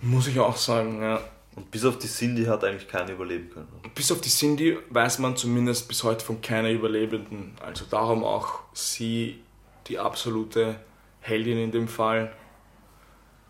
[0.02, 1.20] Muss ich auch sagen, ja.
[1.56, 3.68] Und bis auf die Cindy hat eigentlich keiner überleben können.
[3.94, 7.54] Bis auf die Cindy weiß man zumindest bis heute von keiner Überlebenden.
[7.62, 9.42] Also darum auch sie
[9.88, 10.80] die absolute
[11.20, 12.34] Heldin in dem Fall.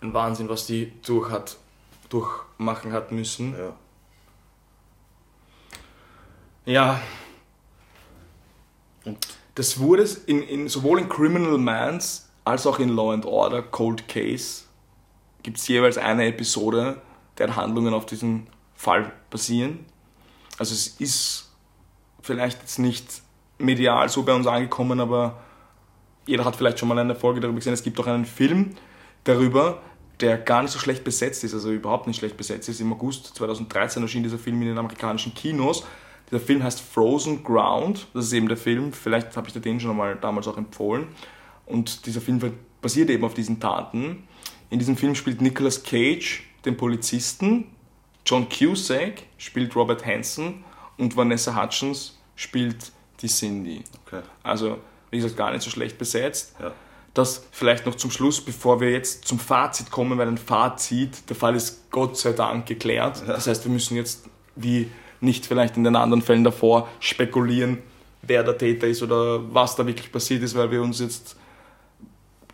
[0.02, 1.58] Ein Wahnsinn, was die durch hat,
[2.10, 3.56] durchmachen hat müssen.
[3.56, 3.76] Ja.
[6.64, 7.02] Ja,
[9.04, 9.18] Und
[9.56, 14.08] das wurde in, in, sowohl in Criminal Minds als auch in Law and Order Cold
[14.08, 14.64] Case
[15.44, 17.02] gibt es jeweils eine Episode,
[17.42, 19.80] deren Handlungen auf diesen Fall basieren.
[20.60, 21.52] Also es ist
[22.22, 23.22] vielleicht jetzt nicht
[23.58, 25.42] medial so bei uns angekommen, aber
[26.28, 27.74] jeder hat vielleicht schon mal eine Folge darüber gesehen.
[27.74, 28.76] Es gibt auch einen Film
[29.24, 29.82] darüber,
[30.20, 32.80] der gar nicht so schlecht besetzt ist, also überhaupt nicht schlecht besetzt ist.
[32.80, 35.84] Im August 2013 erschien dieser Film in den amerikanischen Kinos.
[36.30, 38.08] Dieser Film heißt Frozen Ground.
[38.14, 38.94] Das ist eben der Film.
[38.94, 41.08] Vielleicht habe ich dir den schon einmal damals auch empfohlen.
[41.66, 42.40] Und dieser Film
[42.82, 44.28] basiert eben auf diesen Taten.
[44.70, 47.66] In diesem Film spielt Nicolas Cage den Polizisten,
[48.26, 50.64] John Cusack spielt Robert Hansen
[50.98, 52.92] und Vanessa Hutchins spielt
[53.22, 53.84] die Cindy.
[54.06, 54.22] okay.
[54.44, 54.78] Also,
[55.10, 56.56] wie gesagt, gar nicht so schlecht besetzt.
[56.60, 56.72] Ja.
[57.14, 61.36] Das vielleicht noch zum Schluss, bevor wir jetzt zum Fazit kommen, weil ein Fazit, der
[61.36, 63.22] Fall ist Gott sei Dank geklärt.
[63.28, 64.90] Das heißt, wir müssen jetzt, wie
[65.20, 67.80] nicht vielleicht in den anderen Fällen davor, spekulieren,
[68.22, 71.36] wer der Täter ist oder was da wirklich passiert ist, weil wir uns jetzt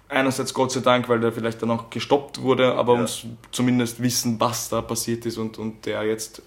[0.09, 3.01] einerseits Gott sei Dank, weil der vielleicht dann auch gestoppt wurde, aber Ja.
[3.01, 6.41] uns zumindest wissen, was da passiert ist und, und der jetzt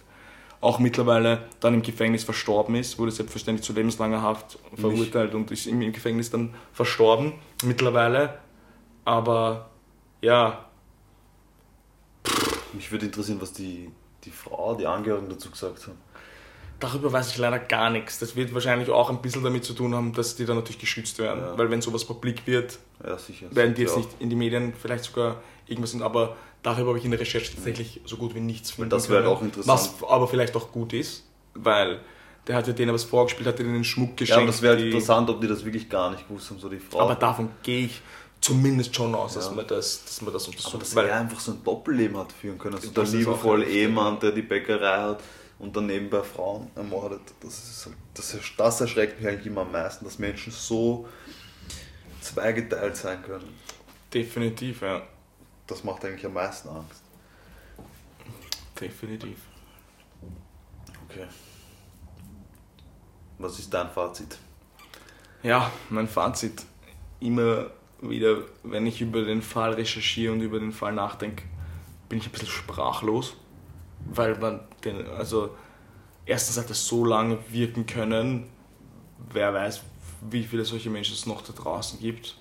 [0.60, 5.66] auch mittlerweile dann im Gefängnis verstorben ist, wurde selbstverständlich zu lebenslanger Haft verurteilt und ist
[5.66, 7.32] im Gefängnis dann verstorben
[7.64, 8.38] mittlerweile.
[9.04, 9.70] Aber
[10.20, 10.66] ja,
[12.72, 13.90] Mich würde interessieren, was die,
[14.24, 15.98] die Frau, die Angehörigen dazu gesagt haben.
[16.80, 18.18] Darüber weiß ich leider gar nichts.
[18.18, 21.18] Das wird wahrscheinlich auch ein bisschen damit zu tun haben, dass die dann natürlich geschützt
[21.18, 21.40] werden.
[21.40, 21.58] Ja.
[21.58, 23.46] Weil wenn sowas publik wird, Ja, sicher.
[23.54, 23.98] werden die jetzt Ja.
[23.98, 27.54] nicht in die Medien vielleicht sogar irgendwas sind, aber darüber habe ich in der Recherche
[27.54, 29.68] tatsächlich so gut wie nichts finden das wäre auch interessant.
[30.00, 31.24] Was aber vielleicht auch gut ist,
[31.54, 32.00] weil
[32.46, 34.42] der hat ja denen was vorgespielt, hat denen den Schmuck Ja, geschenkt.
[34.42, 36.78] aber das wäre halt interessant, ob die das wirklich gar nicht gewusst haben, so die
[36.78, 37.00] Frau.
[37.00, 38.00] aber davon gehe ich
[38.40, 39.52] zumindest schon aus, dass Ja.
[39.52, 40.74] man das, dass man das untersucht.
[40.74, 42.74] Aber dass weil, er einfach so ein Doppelleben hat führen können.
[42.76, 45.20] Also der liebevolle Ehemann, der die Bäckerei hat
[45.60, 47.20] und dann nebenbei Frauen ermordet.
[47.40, 51.06] Das, ist, das, das erschreckt mich eigentlich immer am meisten, dass Menschen so
[52.20, 53.54] zweigeteilt sein können.
[54.12, 55.02] definitiv, ja.
[55.66, 57.02] Das macht eigentlich am meisten Angst.
[58.80, 59.38] Definitiv.
[61.08, 61.26] Okay.
[63.38, 64.38] Was ist dein Fazit?
[65.42, 66.64] Ja, mein Fazit.
[67.20, 71.44] Immer wieder, wenn ich über den Fall recherchiere und über den Fall nachdenke,
[72.08, 73.36] bin ich ein bisschen sprachlos.
[74.06, 74.60] Weil man
[75.16, 75.50] also
[76.26, 78.48] erstens hat es so lange wirken können,
[79.32, 79.82] wer weiß,
[80.30, 82.36] wie viele solche Menschen es noch da draußen gibt.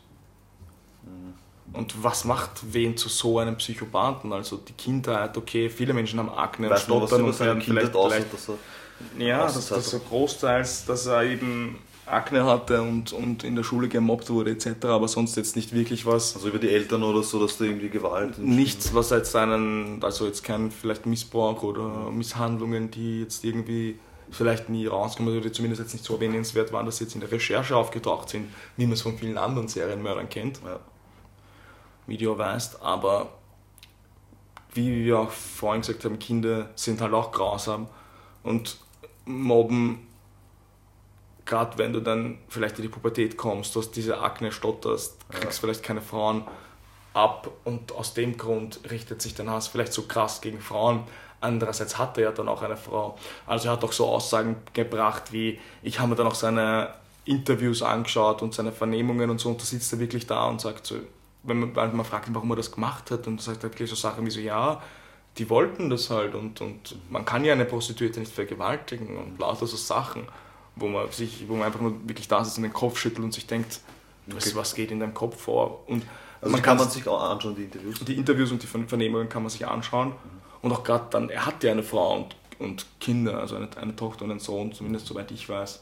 [1.71, 4.33] Und was macht wen zu so einem Psychopathen?
[4.33, 8.33] Also die Kindheit, okay, viele Menschen haben Akne und Weißt Stottern und werden vielleicht, vielleicht
[8.33, 11.79] er ja, dass das so großteils, dass er eben
[12.11, 16.05] Akne hatte und, und in der Schule gemobbt wurde etc., aber sonst jetzt nicht wirklich
[16.05, 16.35] was.
[16.35, 20.25] Also über die Eltern oder so, dass da irgendwie Gewalt Nichts, was jetzt einen, also
[20.25, 23.99] jetzt kein vielleicht Missbrauch oder Misshandlungen, die jetzt irgendwie
[24.31, 27.31] vielleicht nie rauskommen oder zumindest jetzt nicht so erwähnenswert waren, dass sie jetzt in der
[27.31, 28.47] Recherche aufgetaucht sind,
[28.77, 30.79] wie man es von vielen anderen Serienmördern kennt, Ja.
[32.05, 33.29] wie du weißt, aber
[34.73, 37.87] wie wir auch vorhin gesagt haben, Kinder sind halt auch grausam
[38.43, 38.77] und
[39.25, 39.99] mobben,
[41.49, 45.59] gerade wenn du dann vielleicht in die Pubertät kommst, du hast diese Akne, stotterst, kriegst
[45.59, 46.43] vielleicht keine Frauen
[47.15, 51.03] ab und aus dem Grund richtet sich dein Hass vielleicht so krass gegen Frauen.
[51.41, 53.17] Andererseits hat er ja dann auch eine Frau.
[53.47, 56.93] Also er hat auch so Aussagen gebracht wie, ich habe mir dann auch seine
[57.25, 60.85] Interviews angeschaut und seine Vernehmungen und so und da sitzt er wirklich da und sagt
[60.85, 60.97] so,
[61.41, 63.89] wenn man, wenn man fragt ihn, warum er das gemacht hat und sagt er wirklich
[63.89, 64.83] so Sachen wie so, ja,
[65.39, 69.65] die wollten das halt und, und man kann ja eine Prostituierte nicht vergewaltigen und lauter
[69.65, 70.27] so Sachen,
[70.79, 73.33] wo man sich, wo man einfach nur wirklich da sitzt und den Kopf schüttelt und
[73.33, 73.79] sich denkt,
[74.27, 75.83] was, was geht in deinem Kopf vor?
[75.87, 76.03] Und
[76.41, 77.99] Also man kann man sich auch anschauen, die Interviews.
[77.99, 80.13] die Interviews und die Vern- Vernehmungen kann man sich anschauen.
[80.61, 83.95] Und auch gerade dann, er hat ja eine Frau und, und Kinder, also eine, eine
[83.95, 85.81] Tochter und einen Sohn, zumindest soweit ich weiß.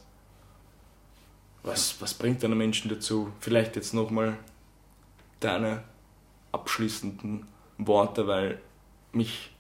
[1.64, 3.32] Was, was bringt einen Menschen dazu?
[3.40, 4.38] Vielleicht jetzt nochmal
[5.40, 5.84] deine
[6.52, 7.46] abschließenden
[7.80, 8.62] Worte, weil
[9.12, 9.52] mich.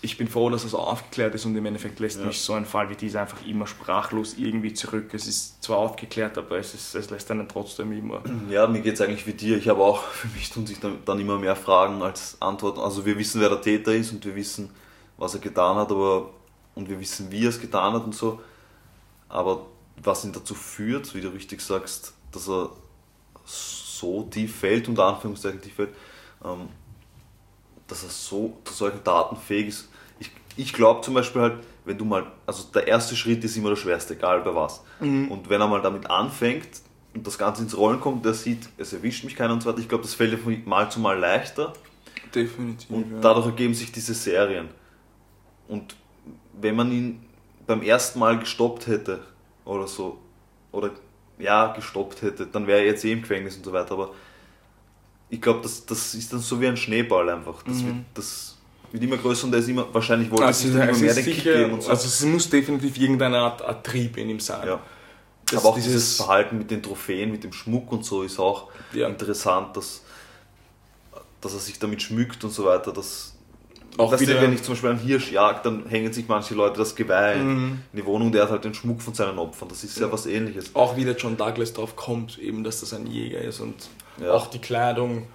[0.00, 2.26] Ich bin froh, dass es aufgeklärt ist und im Endeffekt lässt Ja.
[2.26, 5.12] mich so ein Fall wie dieser einfach immer sprachlos irgendwie zurück.
[5.14, 8.22] Es ist zwar aufgeklärt, aber es, ist, es lässt einen trotzdem immer.
[8.48, 9.56] Ja, mir geht es eigentlich wie dir.
[9.56, 12.80] Ich habe auch, für mich tun sich dann, dann immer mehr Fragen als Antworten.
[12.80, 14.70] Also wir wissen, wer der Täter ist und wir wissen,
[15.18, 16.30] was er getan hat, aber
[16.74, 18.40] und wir wissen, wie er es getan hat und so.
[19.28, 19.66] Aber
[20.02, 22.70] was ihn dazu führt, wie du richtig sagst, dass er
[23.44, 25.90] so tief fällt, unter Anführungszeichen tief fällt,
[26.44, 26.68] ähm,
[27.92, 29.88] dass er so zu solchen Taten fähig ist.
[30.18, 33.68] Ich, ich glaube zum Beispiel halt, wenn du mal, also der erste Schritt ist immer
[33.68, 34.82] der schwerste, egal bei was.
[35.30, 36.68] Und wenn er mal damit anfängt
[37.14, 39.80] und das Ganze ins Rollen kommt, der sieht, es erwischt mich keiner und so weiter,
[39.80, 41.74] ich glaube, das fällt von Mal zu Mal leichter
[42.34, 42.88] Definitiv.
[42.88, 44.68] und dadurch ergeben sich diese Serien.
[45.68, 45.94] Und
[46.58, 47.26] wenn man ihn
[47.66, 49.20] beim ersten Mal gestoppt hätte
[49.66, 50.18] oder so,
[50.70, 50.92] oder
[51.38, 54.14] ja, gestoppt hätte, dann wäre er jetzt eh im Gefängnis und so weiter, aber
[55.32, 57.62] ich glaube, das, das ist dann so wie ein Schneeball einfach.
[57.62, 58.56] Das, wird, das
[58.92, 61.24] wird immer größer und der ist immer, wahrscheinlich wollte Also, sich dann immer mehr den
[61.24, 61.88] Kick sicher, geben und so.
[61.90, 64.66] also es muss definitiv irgendeine Art, Art Trieb in ihm sein.
[64.66, 64.78] ja.
[65.54, 68.68] Aber auch dieses, dieses- Verhalten mit den Trophäen, mit dem Schmuck und so ist auch
[68.92, 69.08] Ja.
[69.08, 70.02] interessant, dass,
[71.40, 72.92] dass er sich damit schmückt und so weiter.
[72.92, 73.34] Dass,
[73.98, 76.54] Auch dass wieder- der, wenn ich zum Beispiel einen Hirsch jag, dann hängen sich manche
[76.54, 77.80] Leute das Geweih Mhm.
[77.92, 79.68] in die Wohnung, der hat halt den Schmuck von seinen Opfern.
[79.68, 80.74] Das ist ja was ähnliches.
[80.74, 83.74] Auch wieder John Douglas drauf kommt, eben, dass das ein Jäger ist und
[84.18, 84.32] Ja.
[84.32, 85.26] auch die Kleidung,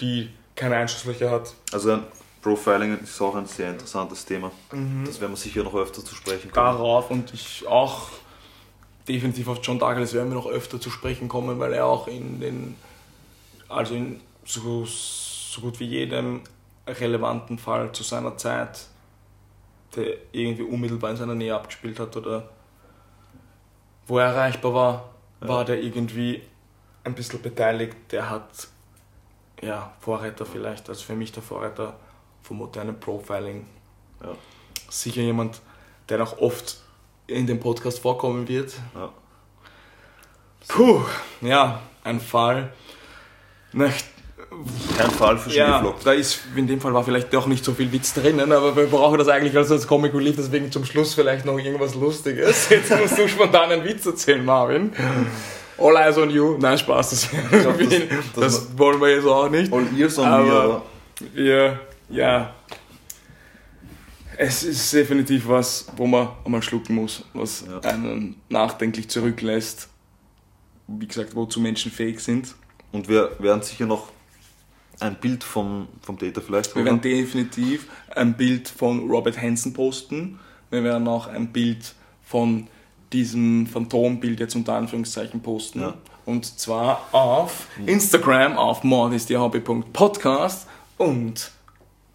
[0.00, 1.54] die keine Einschusslöcher hat.
[1.72, 2.02] Also ein
[2.42, 4.50] Profiling ist auch ein sehr interessantes Thema.
[5.04, 6.66] Das werden wir sicher noch öfter zu sprechen kommen.
[6.66, 8.08] Darauf und ich auch
[9.08, 12.40] definitiv auf John Douglas werden wir noch öfter zu sprechen kommen, weil er auch in
[12.40, 12.76] den,
[13.68, 16.42] also in so, so gut wie jedem
[16.86, 18.86] relevanten Fall zu seiner Zeit,
[19.96, 22.48] der irgendwie unmittelbar in seiner Nähe abgespielt hat oder
[24.06, 25.10] wo er erreichbar war,
[25.40, 26.42] war der irgendwie
[27.06, 27.96] ein bisschen beteiligt.
[28.10, 28.68] Der hat,
[29.62, 31.96] ja, Vorreiter vielleicht, also für mich der Vorreiter
[32.42, 33.66] vom modernen Profiling.
[34.22, 34.34] Ja.
[34.90, 35.60] Sicher jemand,
[36.08, 36.78] der noch oft
[37.26, 38.74] in dem Podcast vorkommen wird.
[38.94, 39.12] Ja.
[40.68, 41.02] Puh,
[41.40, 42.72] ja, ein Fall.
[43.72, 43.92] Nach,
[44.96, 47.90] Kein Fall für ja, da ist, in dem Fall war vielleicht doch nicht so viel
[47.92, 51.44] Witz drinnen, aber wir brauchen das eigentlich als, als Comic Relief, deswegen zum Schluss vielleicht
[51.44, 52.68] noch irgendwas Lustiges.
[52.68, 54.92] Jetzt musst du spontan einen Witz erzählen, Marvin.
[55.78, 56.56] All eyes on you.
[56.58, 57.88] Nein, Spaß, das, glaub, das-
[58.34, 59.72] das, das- wollen wir jetzt auch nicht.
[59.72, 60.82] All ears on Aber-
[61.34, 62.54] me, Ja, ja.
[64.38, 67.80] Es ist definitiv was, wo man einmal schlucken muss, was Ja.
[67.90, 69.88] einen nachdenklich zurücklässt.
[70.88, 72.54] Wie gesagt, wozu Menschen fähig sind.
[72.92, 74.08] Und wir werden sicher noch
[75.00, 80.38] ein Bild vom, vom Täter vielleicht Wir werden definitiv ein Bild von Robert Hansen posten.
[80.70, 82.68] Wir werden auch ein Bild von
[83.12, 85.80] diesem Phantombild jetzt unter Anführungszeichen posten.
[85.80, 85.94] Ja.
[86.24, 90.66] Und zwar auf Instagram auf mordisdihobby.podcast
[90.98, 91.52] und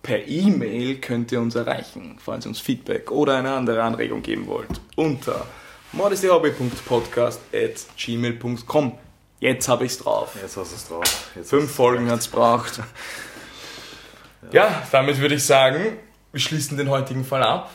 [0.04, 4.48] per E-Mail könnt ihr uns erreichen, falls ihr uns Feedback oder eine andere Anregung geben
[4.48, 4.82] wollt.
[4.96, 5.46] Unter
[5.94, 8.92] mordisdihobby.podcast.gmail.com
[9.40, 10.36] Jetzt habe ich's drauf.
[10.40, 11.32] Jetzt hast du es drauf.
[11.36, 12.82] Jetzt Fünf Folgen hat es braucht.
[14.52, 15.98] Ja, damit würde ich sagen,
[16.32, 17.70] wir schließen den heutigen Fall ab.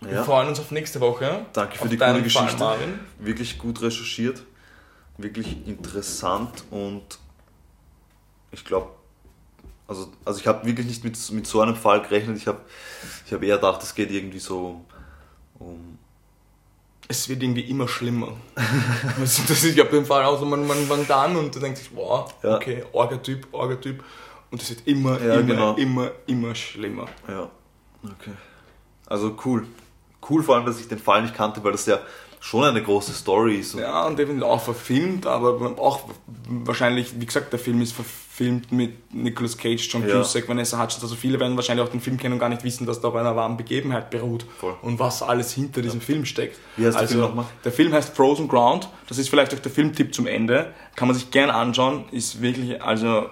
[0.00, 0.24] Wir Ja.
[0.24, 1.46] freuen uns auf nächste Woche.
[1.52, 2.58] Danke für die coole Fall, Geschichte.
[2.58, 2.98] Marvin.
[3.18, 4.42] Wirklich gut recherchiert.
[5.18, 7.18] Wirklich interessant und
[8.52, 8.90] ich glaube,
[9.88, 12.36] also, also ich habe wirklich nicht mit, mit so einem Fall gerechnet.
[12.36, 12.60] Ich habe
[13.24, 14.84] ich hab eher gedacht, es geht irgendwie so
[15.58, 15.98] um.
[17.08, 18.32] Es wird irgendwie immer schlimmer.
[19.18, 21.80] Also das ist ja beim Fall auch so, man, man fängt an und du denkst
[21.82, 22.56] sich, wow, Ja.
[22.56, 24.02] okay, Orga-Typ, Orga-Typ.
[24.50, 25.74] Und es wird immer, Ja, immer, genau.
[25.76, 27.06] immer, immer schlimmer.
[27.28, 27.48] Ja,
[28.04, 28.32] okay.
[29.06, 29.66] Also cool.
[30.28, 31.98] Cool vor allem, dass ich den Fall nicht kannte, weil das ja
[32.40, 33.74] schon eine große Story ist.
[33.74, 36.00] Und Ja, und definitiv auch verfilmt, aber auch
[36.48, 40.18] wahrscheinlich, wie gesagt, der Film ist verfilmt mit Nicolas Cage, John Ja.
[40.18, 41.02] Cusack, Vanessa Hudgens.
[41.02, 43.14] Also viele werden wahrscheinlich auch den Film kennen und gar nicht wissen, dass da auf
[43.16, 44.74] einer wahren Begebenheit beruht Voll.
[44.82, 46.58] und was alles hinter diesem Film steckt.
[46.76, 47.46] Wie heißt der also, Film nochmal?
[47.64, 48.88] Der Film heißt Frozen Ground.
[49.08, 50.72] Das ist vielleicht auch der Filmtipp zum Ende.
[50.94, 52.04] Kann man sich gern anschauen.
[52.12, 53.26] Ist wirklich, also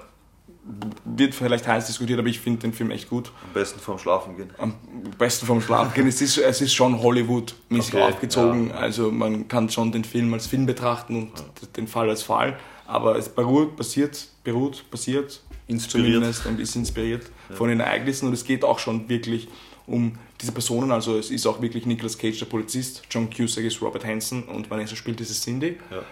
[1.05, 3.31] wird vielleicht heiß diskutiert, aber ich finde den Film echt gut.
[3.47, 4.51] am besten vorm Schlafen gehen.
[4.59, 4.75] Am
[5.19, 6.07] besten vom Schlaf gehen.
[6.07, 8.69] es, ist, es ist schon Hollywood-mäßig Okay, aufgezogen.
[8.69, 8.75] ja.
[8.77, 12.59] Also man kann schon den Film als Film betrachten und den Fall als Fall.
[12.87, 16.45] Aber es beruht, basiert, beruht, basiert Inspiriert.
[16.47, 18.29] und ist inspiriert von den Ereignissen.
[18.29, 19.49] Und es geht auch schon wirklich
[19.87, 20.93] um diese Personen.
[20.93, 23.03] Also es ist auch wirklich Nicolas Cage, der Polizist.
[23.11, 25.79] John Cusack ist Robert Hansen und Vanessa spielt diese Cindy.
[25.91, 26.03] Ja.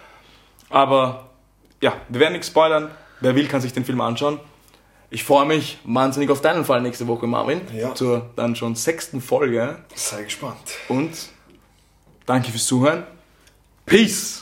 [0.70, 1.30] Aber
[1.82, 2.90] ja, wir werden nichts spoilern.
[3.22, 4.40] Wer will, kann sich den Film anschauen.
[5.10, 7.60] Ich freue mich wahnsinnig auf deinen Fall nächste Woche, Marvin.
[7.72, 7.94] Ja.
[7.94, 9.78] Zur dann schon sechsten Folge.
[9.94, 10.56] Sei gespannt.
[10.88, 11.10] Und
[12.26, 13.04] danke fürs Zuhören.
[13.86, 14.41] Peace!